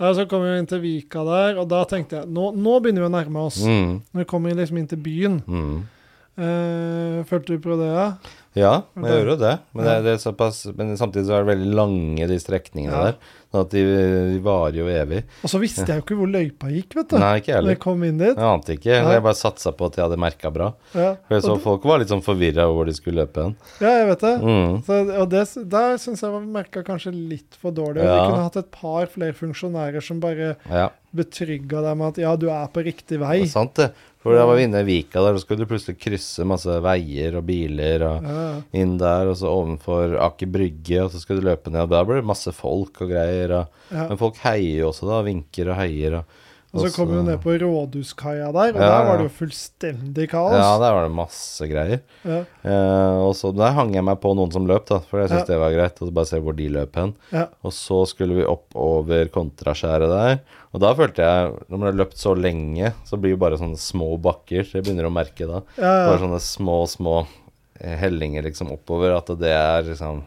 [0.00, 3.04] Ja, så kom vi inn til Vika der, og da tenkte jeg nå, nå begynner
[3.04, 3.60] vi å nærme oss.
[3.62, 3.98] Mm.
[4.14, 5.42] Når vi kommer liksom inn til byen.
[5.46, 5.74] Mm.
[6.40, 7.90] Uh, følte du på det?
[7.92, 8.06] Ja?
[8.58, 9.58] Ja, Det- gjør jo det.
[9.74, 13.04] Men, det, det såpass, men samtidig så er det veldig lange, de strekningene Ja.
[13.12, 13.14] der.
[13.50, 13.80] Sånn at de,
[14.34, 15.20] de varer jo evig.
[15.42, 17.16] Og så visste jeg jo ikke hvor løypa gikk, vet du.
[17.18, 17.70] Nei, ikke heller.
[17.70, 18.36] Når jeg kom inn dit.
[18.36, 18.98] Jeg ante ikke.
[19.02, 19.12] Nei.
[19.16, 20.68] Jeg bare satsa på at jeg hadde merka bra.
[20.94, 23.42] Ja, For jeg så og, folk var litt sånn forvirra over hvor de skulle løpe
[23.42, 23.56] hen.
[23.82, 24.34] ja jeg vet det.
[24.42, 24.76] Mm.
[24.86, 25.42] Så, og det,
[25.74, 28.02] der syns jeg var merka kanskje litt for dårlig.
[28.06, 28.14] Ja.
[28.18, 32.36] Vi kunne hatt et par flere funksjonærer som bare Ja, betrygga deg med at ja,
[32.38, 33.40] du er på riktig vei.
[33.42, 33.90] det er sant det.
[34.20, 37.38] For da var vi inne i Vika der, så skulle du plutselig krysse masse veier
[37.40, 38.42] og biler og Ja,
[38.76, 41.86] inn der, og så ovenfor Aker Brygge, og så skulle du løpe ned.
[41.86, 43.54] Og der ble det masse folk og greier.
[43.62, 44.04] Og, ja.
[44.10, 45.22] men folk heier jo også, da.
[45.24, 46.18] Vinker og heier.
[46.20, 46.36] Og,
[46.70, 49.32] Og så kom vi jo ned på Rådhuskaia der, og Ja, der var det jo
[49.40, 50.52] fullstendig kaos.
[50.54, 52.02] Ja, der var det masse greier.
[52.22, 55.30] Ja, Eh, og så Der hang jeg meg på noen som løp, da, for jeg
[55.32, 55.54] syntes Ja.
[55.54, 55.96] det var greit.
[56.02, 57.14] Og så bare se hvor de løp hen.
[57.32, 60.40] ja, Og så skulle vi opp over kontraskjæret der.
[60.70, 63.78] Og da følte jeg, når man har løpt så lenge, så blir det bare sånne
[63.80, 64.62] små bakker.
[64.70, 65.64] Jeg begynner å merke da.
[65.80, 67.14] ja, Bare sånne små, små
[67.80, 69.16] eh, hellinger liksom oppover.
[69.16, 70.22] At det er liksom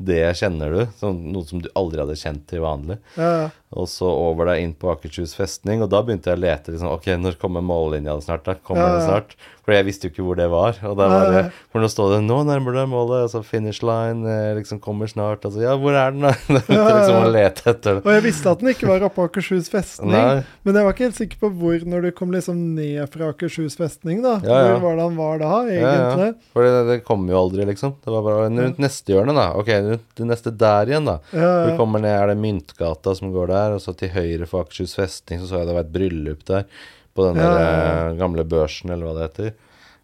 [0.00, 0.82] Det kjenner du.
[1.00, 2.98] Sånn, noe som du aldri hadde kjent til vanlig.
[3.16, 3.48] ja, ja.
[3.70, 5.78] Og så over deg inn på Akershus festning.
[5.84, 6.72] Og da begynte jeg å lete.
[6.74, 8.42] liksom, Ok, når kommer mållinja snart?
[8.44, 8.54] da?
[8.58, 9.36] Kommer Ja, den snart?
[9.62, 10.74] For jeg visste jo ikke hvor det var.
[10.88, 13.82] Og da var det, For nå står det 'Nå nærmer du deg målet', altså 'finish
[13.86, 15.44] line eh, liksom kommer snart'.
[15.46, 16.32] Altså ja, hvor er den, da?
[16.66, 18.02] Ja, ja, liksom å lete etter det.
[18.06, 20.42] Og jeg visste at den ikke var oppe på Akershus festning, Nei.
[20.64, 23.76] men jeg var ikke helt sikker på hvor når du kom liksom ned fra Akershus
[23.78, 24.40] festning, da.
[24.42, 24.74] Ja, ja.
[24.74, 25.94] Hvor var det han var da, Ja, ja.
[25.94, 26.34] egentlig?
[26.56, 27.94] For det, det kom jo aldri, liksom.
[28.02, 29.46] Det var bare rundt neste hjørne, da.
[29.54, 31.18] Ok, rundt det neste der igjen, da.
[31.30, 34.64] Ja, Du kommer ned, er det Myntgata som går der, og så til høyre for
[34.64, 36.64] Akershus festning, så så jeg det var et bryllup der.
[37.14, 39.52] På den Ja, der eh, gamle børsen, eller hva det heter.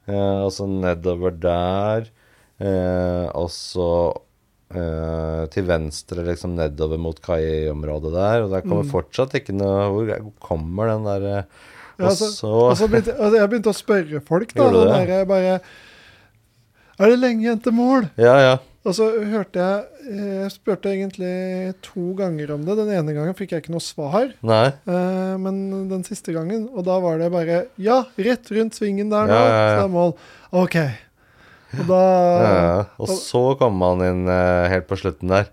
[0.09, 2.09] Eh, og så nedover der,
[2.61, 3.89] eh, og så
[4.75, 8.43] eh, til venstre, liksom nedover mot kaiområdet der.
[8.45, 8.91] Og der kommer Mm.
[8.91, 11.45] fortsatt ikke noe Hvor kommer den der eh,
[11.99, 14.71] Ja, altså- så Og så begynte, altså jeg begynte å spørre folk, da.
[15.07, 15.61] Der, bare
[16.99, 18.11] Er det lenge igjen til mål?
[18.19, 18.57] Ja, ja.
[18.87, 22.77] Og så hørte jeg eh, Jeg spurte egentlig to ganger om det.
[22.79, 24.31] Den ene gangen fikk jeg ikke noe svar.
[24.47, 24.69] Nei.
[24.87, 29.27] Eh, men den siste gangen Og da var det bare Ja, rett rundt svingen der
[29.31, 29.77] nå, Ja, ja, ja.
[29.81, 30.15] så er mål.
[30.63, 30.79] OK.
[31.77, 32.83] Og da Ja, ja.
[33.03, 35.51] Og så kommer man inn eh, helt på slutten der.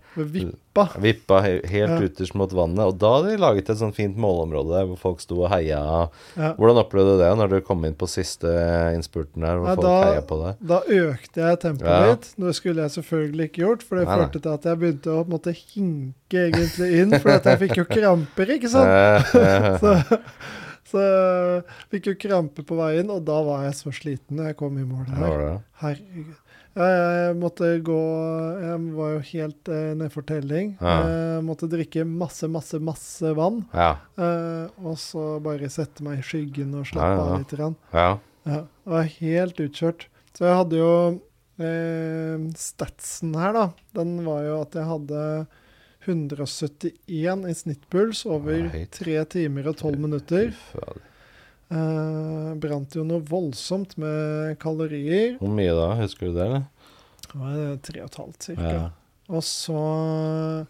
[0.73, 0.99] Vippa.
[0.99, 1.99] Vippa helt Ja.
[2.01, 2.79] ytterst mot vannet.
[2.87, 6.09] Og da hadde de laget et sånt fint målområde der hvor folk sto og heia.
[6.35, 6.53] Ja.
[6.57, 8.47] Hvordan opplevde du det når du kom inn på siste
[8.95, 10.67] innspurten der, hvor Ja, folk da- heia på deg?
[10.67, 12.33] Da økte jeg tempoet litt.
[12.39, 15.27] Det skulle jeg selvfølgelig ikke gjort, for det Nei, førte til at jeg begynte å
[15.29, 19.29] måtte hinke egentlig inn, for jeg fikk jo kramper, ikke sant?
[19.83, 20.19] Så,
[20.93, 24.57] så jeg fikk jo krampe på veien, og da var jeg så sliten når jeg
[24.59, 25.61] kom i mål her.
[25.81, 26.35] Herregud.
[26.73, 27.97] Ja, jeg måtte gå
[28.63, 30.71] Jeg var jo helt eh, nedfor telling.
[30.81, 30.95] Ja.
[31.37, 33.59] Jeg måtte drikke masse, masse, masse vann.
[33.75, 33.91] Ja.
[34.17, 37.53] Eh, og så bare sette meg i skyggen og slappe Ja, av litt.
[37.59, 37.75] Rann.
[37.93, 38.07] ja.
[38.43, 40.07] Ja, var helt utkjørt.
[40.35, 40.89] Så jeg hadde jo
[41.63, 43.67] eh, Statsen her, da.
[43.95, 45.21] Den var jo at jeg hadde
[46.03, 50.51] 171 i snittpuls over Ja, 3 timer og 12 minutter.
[50.51, 51.09] Fy fader.
[51.73, 55.37] Eh, brant jo noe voldsomt med kalorier.
[55.41, 55.87] Hvor mye da?
[56.03, 56.65] Husker du det, eller?
[57.23, 58.73] Det var 3,5 cirka.
[58.75, 58.89] Ja.
[59.33, 60.67] Og så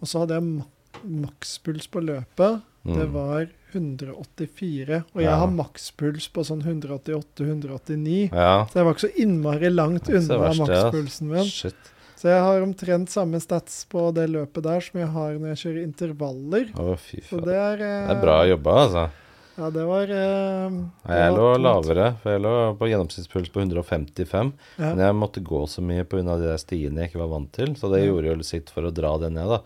[0.00, 0.64] Og så hadde jeg ma
[1.04, 2.60] makspuls på løpet.
[2.84, 3.12] Det Mm.
[3.12, 5.04] var 184.
[5.14, 5.36] Og jeg Ja.
[5.38, 8.30] har makspuls på sånn 188-189.
[8.32, 8.64] Ja.
[8.66, 11.44] Så jeg var ikke så innmari langt Det unna makspulsen min.
[11.44, 11.74] Shit.
[12.16, 15.60] Så jeg har omtrent samme stats på det løpet der som jeg har når jeg
[15.62, 16.72] kjører intervaller.
[16.74, 17.44] Å, fy faen.
[17.44, 19.10] det er Det er bra jobba, altså.
[19.58, 20.74] Ja, det var eh,
[21.10, 24.52] Jeg lå var lavere, for jeg lå på gjennomsnittspuls på 155.
[24.78, 24.92] Ja.
[24.94, 26.22] Men jeg måtte gå så mye pga.
[26.38, 28.12] de der stiene jeg ikke var vant til, så det Ja.
[28.12, 29.60] gjorde jo sitt for å dra det ned, da.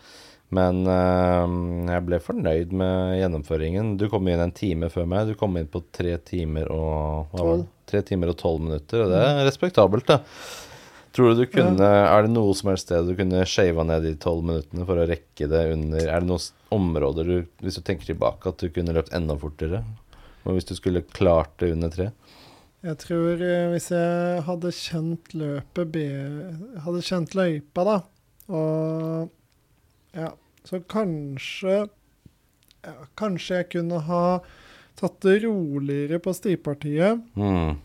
[0.53, 3.95] Men øhm, jeg ble fornøyd med gjennomføringen.
[4.01, 5.29] Du kom inn en time før meg.
[5.31, 7.31] Du kom inn på tre timer og?
[7.37, 7.63] Tolv.
[7.89, 10.21] Tre timer og tolv minutter, og det er respektabelt, da.
[11.13, 14.15] Tror du du kunne Er det noe som helst sted du kunne shava ned de
[14.21, 18.09] tolv minuttene for å rekke det under Er det noen områder du, hvis du tenker
[18.09, 19.83] tilbake, at du kunne løpt enda fortere?
[20.43, 22.09] Og hvis du skulle klart det under tre?
[22.83, 25.99] Jeg tror eh, hvis jeg hadde kjent løpet
[26.83, 27.99] Hadde kjent løypa, da,
[28.51, 29.31] og
[30.17, 30.33] Ja,
[30.67, 31.85] så kanskje
[32.83, 34.25] ja, Kanskje jeg kunne ha
[34.99, 37.23] tatt det roligere på stipartiet.
[37.39, 37.79] Mm.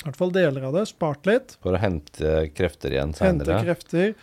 [0.00, 0.86] I hvert fall deler av det.
[0.88, 1.56] Spart litt.
[1.60, 4.14] For å hente krefter igjen Hente krefter.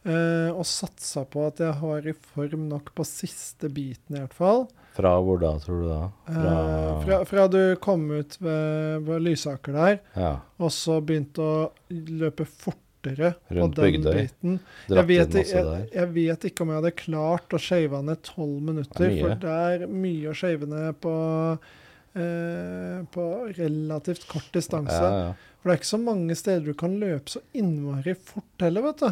[0.00, 4.32] Eh, og satsa på at jeg har i form nok på siste biten, i hvert
[4.34, 4.62] fall.
[4.96, 5.98] Fra hvor da, tror du da?
[6.32, 10.30] Eh, fra, fra du kom ut ved, ved Lysaker der, Ja.
[10.58, 14.16] og så begynte å løpe fortere Rundt på den Bygdøy.
[14.22, 14.56] biten.
[14.88, 19.04] Jeg vet, jeg, jeg vet ikke om jeg hadde klart å shave ned tolv minutter,
[19.12, 19.54] er for det
[19.84, 21.14] er mye å shave ned på,
[22.14, 23.24] eh, på
[23.56, 24.96] relativt kort distanse.
[25.02, 25.32] Ja, ja.
[25.60, 29.02] For det er ikke så mange steder du kan løpe så innmari fort heller, vet
[29.04, 29.10] du.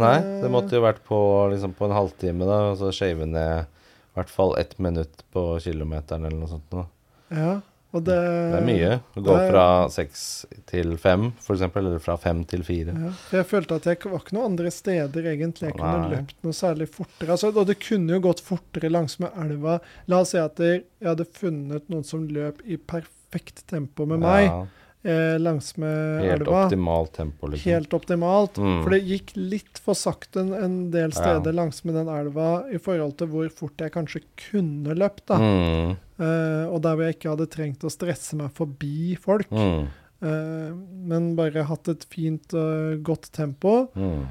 [0.00, 0.40] Nei, Eh.
[0.42, 1.18] det måtte jo vært på,
[1.52, 2.70] liksom, på en halvtime, da.
[2.72, 6.68] Og så shave ned i hvert fall ett minutt på kilometeren eller noe sånt.
[6.72, 6.86] Da.
[7.32, 7.52] Ja,
[8.00, 8.92] det, Det er mye.
[9.20, 10.22] Å gå fra seks
[10.70, 12.94] til fem, eksempel, eller fra fem til fire.
[12.96, 16.12] Ja, jeg følte at jeg var ikke noen andre steder egentlig jeg kunne Nei.
[16.16, 17.30] løpt noe særlig fortere.
[17.34, 19.78] Altså, og det kunne jo gått fortere langsmed elva.
[20.08, 24.46] La oss si at jeg hadde funnet noen som løp i perfekt tempo med meg
[24.48, 24.62] Ja,
[25.04, 26.64] eh, langsmed helt elva.
[26.66, 27.72] optimalt tempo, liksom.
[27.72, 28.54] Helt optimalt.
[28.62, 28.82] Mm.
[28.84, 31.16] For det gikk litt for sakte en, del Ja.
[31.18, 35.26] steder langsmed den elva i forhold til hvor fort jeg kanskje kunne løpt.
[35.26, 35.38] da.
[35.38, 39.50] Mm, Eh, og der hvor jeg ikke hadde trengt å stresse meg forbi folk.
[39.50, 39.88] mm,
[40.22, 40.70] Eh,
[41.02, 43.88] men bare hatt et fint og godt tempo.
[43.96, 44.26] mm.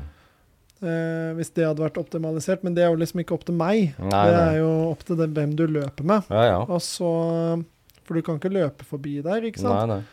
[0.81, 2.63] Eh, hvis det hadde vært optimalisert.
[2.63, 3.91] Men det er jo liksom ikke opp til meg.
[3.99, 6.23] Nei, det er jo opp til det, hvem du løper med.
[6.31, 6.59] Ja, ja.
[6.65, 7.11] Og så,
[8.03, 9.87] For du kan ikke løpe forbi der, ikke sant?
[9.87, 10.03] Nei, nei.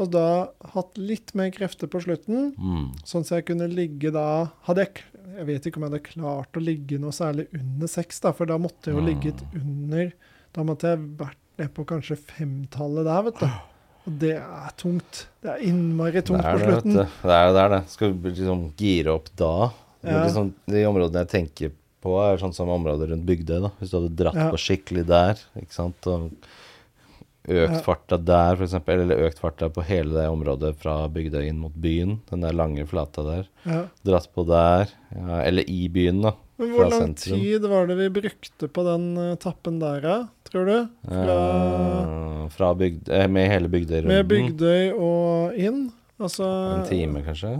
[0.00, 2.86] Og da hatt litt mer krefter på slutten, Mm.
[3.04, 5.02] sånn at jeg kunne ligge da Hadde jeg
[5.36, 8.46] Jeg vet ikke om jeg hadde klart å ligge noe særlig under seks, da, for
[8.46, 9.06] da måtte jeg jo Mm.
[9.10, 10.12] ligget under
[10.52, 13.46] Da måtte jeg vært nede på kanskje femtallet der, vet du.
[14.06, 15.26] Og det er tungt.
[15.42, 16.92] Det er innmari tungt det er på det, vet slutten.
[16.92, 17.04] du.
[17.28, 17.88] Det er det, er det.
[17.90, 19.70] Skal du liksom gire opp da?
[20.02, 20.24] Ja.
[20.24, 21.72] Liksom, de områdene jeg tenker
[22.02, 23.60] på, er sånn som områder rundt Bygdøy.
[23.60, 23.70] da.
[23.78, 24.50] Hvis du hadde dratt Ja.
[24.50, 26.30] på skikkelig der, ikke sant, og
[27.50, 31.74] økt farta der, eksempel, eller økt farta på hele det området fra Bygdøy inn mot
[31.74, 33.82] byen, den der lange flata der, Ja.
[34.06, 36.34] dratt på der, ja, eller i byen, da.
[36.60, 37.40] Men hvor lang sentrum.
[37.40, 40.16] tid var det vi brukte på den eh, tappen der, da?
[40.50, 40.88] Tror du?
[41.08, 45.90] Fra, ja, fra Bygd, eh, med hele Bygdøy med Bygdøy og inn?
[46.20, 46.44] Altså
[46.76, 47.54] En time, kanskje?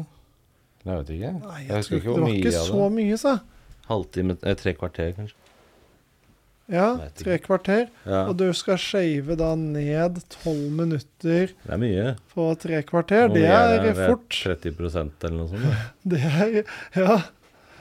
[0.84, 1.30] Jeg vet ikke.
[1.40, 3.38] Nei, jeg, jeg husker ikke ikke av det var mye ikke så mye, sa
[3.90, 5.36] Halvtime, eh, tre kvarter, kanskje.
[6.70, 6.86] Ja,
[7.18, 7.88] tre kvarter.
[8.06, 12.16] Ja, Og du skal shave da ned tolv minutter det er mye.
[12.34, 13.26] på tre kvarter.
[13.28, 14.28] Hvor Det er fort.
[14.30, 14.72] 30
[15.26, 15.90] eller noe sånt?
[16.14, 16.62] Det er
[16.96, 17.20] Ja.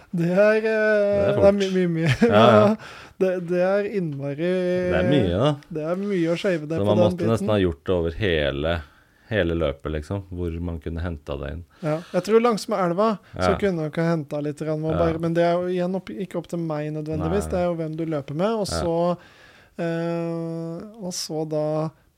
[0.10, 1.54] Det er, eh, det er fort.
[1.54, 2.14] mye, mye, mye.
[2.26, 2.76] Ja, ja.
[3.20, 5.50] Det, det er innmari Det er mye, da.
[5.76, 7.66] Det er mye å shave det Så på man den måtte nesten ha biten.
[7.68, 8.72] gjort det over hele,
[9.30, 10.24] hele løpet, liksom.
[10.34, 11.64] Hvor man kunne henta det inn.
[11.86, 11.96] Ja.
[12.14, 13.58] Jeg tror langsmed elva så Ja.
[13.62, 14.98] kunne dere henta litt, rann, Ja.
[14.98, 17.46] bare, men det er jo igjen opp, ikke opp til meg nødvendigvis.
[17.46, 17.52] Nei.
[17.54, 18.52] Det er jo hvem du løper med.
[18.60, 19.18] Og så,
[19.78, 21.66] eh, og så da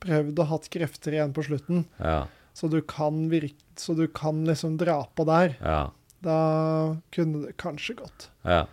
[0.01, 1.85] prøvd å hatt krefter igjen på slutten.
[1.99, 2.25] Ja.
[2.53, 5.55] Så du kan virke Så du kan liksom dra på der.
[5.63, 5.89] Ja.
[6.21, 8.27] Da kunne det kanskje gått.
[8.45, 8.65] Ja.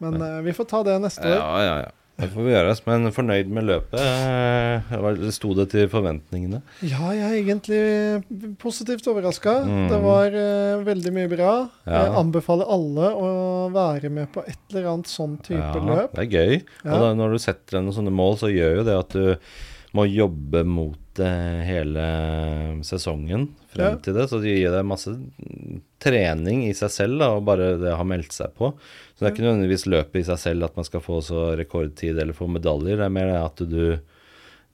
[0.00, 1.38] Men eh, vi får ta det neste år.
[1.38, 1.90] Ja, ja, ja.
[2.20, 2.74] Det får vi gjøre.
[2.86, 3.96] Men fornøyd med løpet.
[3.98, 6.60] Eh, Sto det til forventningene?
[6.84, 9.56] Ja, jeg er egentlig positivt overraska.
[9.66, 9.88] Mm.
[9.90, 11.54] Det var uh, veldig mye bra.
[11.86, 12.04] Ja.
[12.04, 13.32] Jeg anbefaler alle å
[13.74, 16.14] være med på et eller annet sånn type ja, løp.
[16.14, 16.56] Det er gøy.
[16.84, 16.94] Ja.
[16.94, 19.52] Og da, når du setter deg noen sånne mål, så gjør jo det at du
[19.94, 21.28] må jobbe mot det
[21.68, 22.02] hele
[22.86, 23.96] sesongen frem Ja.
[24.00, 24.28] til det.
[24.30, 25.12] Så det gir deg masse
[26.02, 28.72] trening i seg selv, da, og bare det å ha meldt seg på.
[29.14, 32.18] Så det er ikke nødvendigvis løpet i seg selv at man skal få så rekordtid
[32.18, 32.96] eller få medaljer.
[32.98, 33.84] Det er mer det at du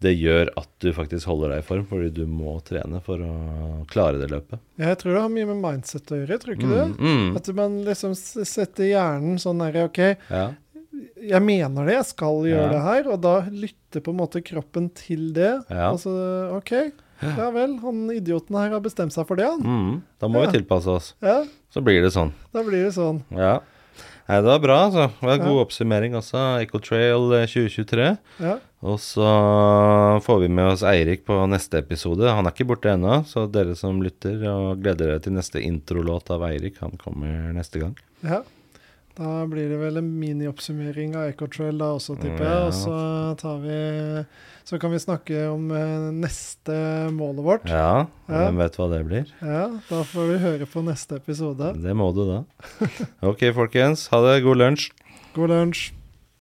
[0.00, 3.84] Det gjør at du faktisk holder deg i form, fordi du må trene for å
[3.90, 4.60] klare det løpet.
[4.78, 7.02] Ja, Jeg tror det har mye med mindset å gjøre, tror ikke Mm, du?
[7.02, 9.98] mm, At man liksom setter hjernen sånn derre OK,
[10.30, 10.54] ja.
[11.28, 12.72] Jeg mener det, jeg skal gjøre Ja.
[12.72, 13.08] det her.
[13.12, 15.54] Og da lytter på en måte kroppen til det.
[15.70, 15.90] Ja.
[15.92, 16.12] Altså
[16.56, 16.72] OK,
[17.22, 19.60] ja vel, han idioten her har bestemt seg for det, han.
[19.62, 20.50] Mm, da må Ja.
[20.50, 21.14] vi tilpasse oss.
[21.22, 22.32] Ja, Så blir det sånn.
[22.52, 23.22] da blir det sånn.
[23.30, 23.58] Ja.
[24.28, 25.06] Nei, det var bra, altså.
[25.08, 26.60] Det var en god oppsummering også.
[26.60, 28.18] Ecotrail eh, 2023.
[28.40, 28.58] Ja.
[28.82, 29.24] Og så
[30.22, 32.28] får vi med oss Eirik på neste episode.
[32.28, 36.28] Han er ikke borte ennå, så dere som lytter og gleder dere til neste introlåt
[36.30, 37.96] av Eirik, han kommer neste gang.
[38.22, 38.42] ja.
[39.18, 42.68] Da blir det vel en minioppsummering av Ecotrail da også, tipper jeg.
[42.68, 42.98] Og så
[43.40, 43.78] tar vi
[44.68, 46.76] Så kan vi snakke om eh, neste
[47.16, 47.66] målet vårt.
[47.66, 48.42] Ja, Ja.
[48.46, 49.26] hvem vet hva det blir?
[49.42, 51.72] Ja, da får vi høre på neste episode.
[51.82, 52.42] Det må du da.
[53.26, 54.06] Ok, folkens.
[54.12, 54.42] Ha det.
[54.44, 54.90] God lunsj.
[55.34, 55.88] God lunsj.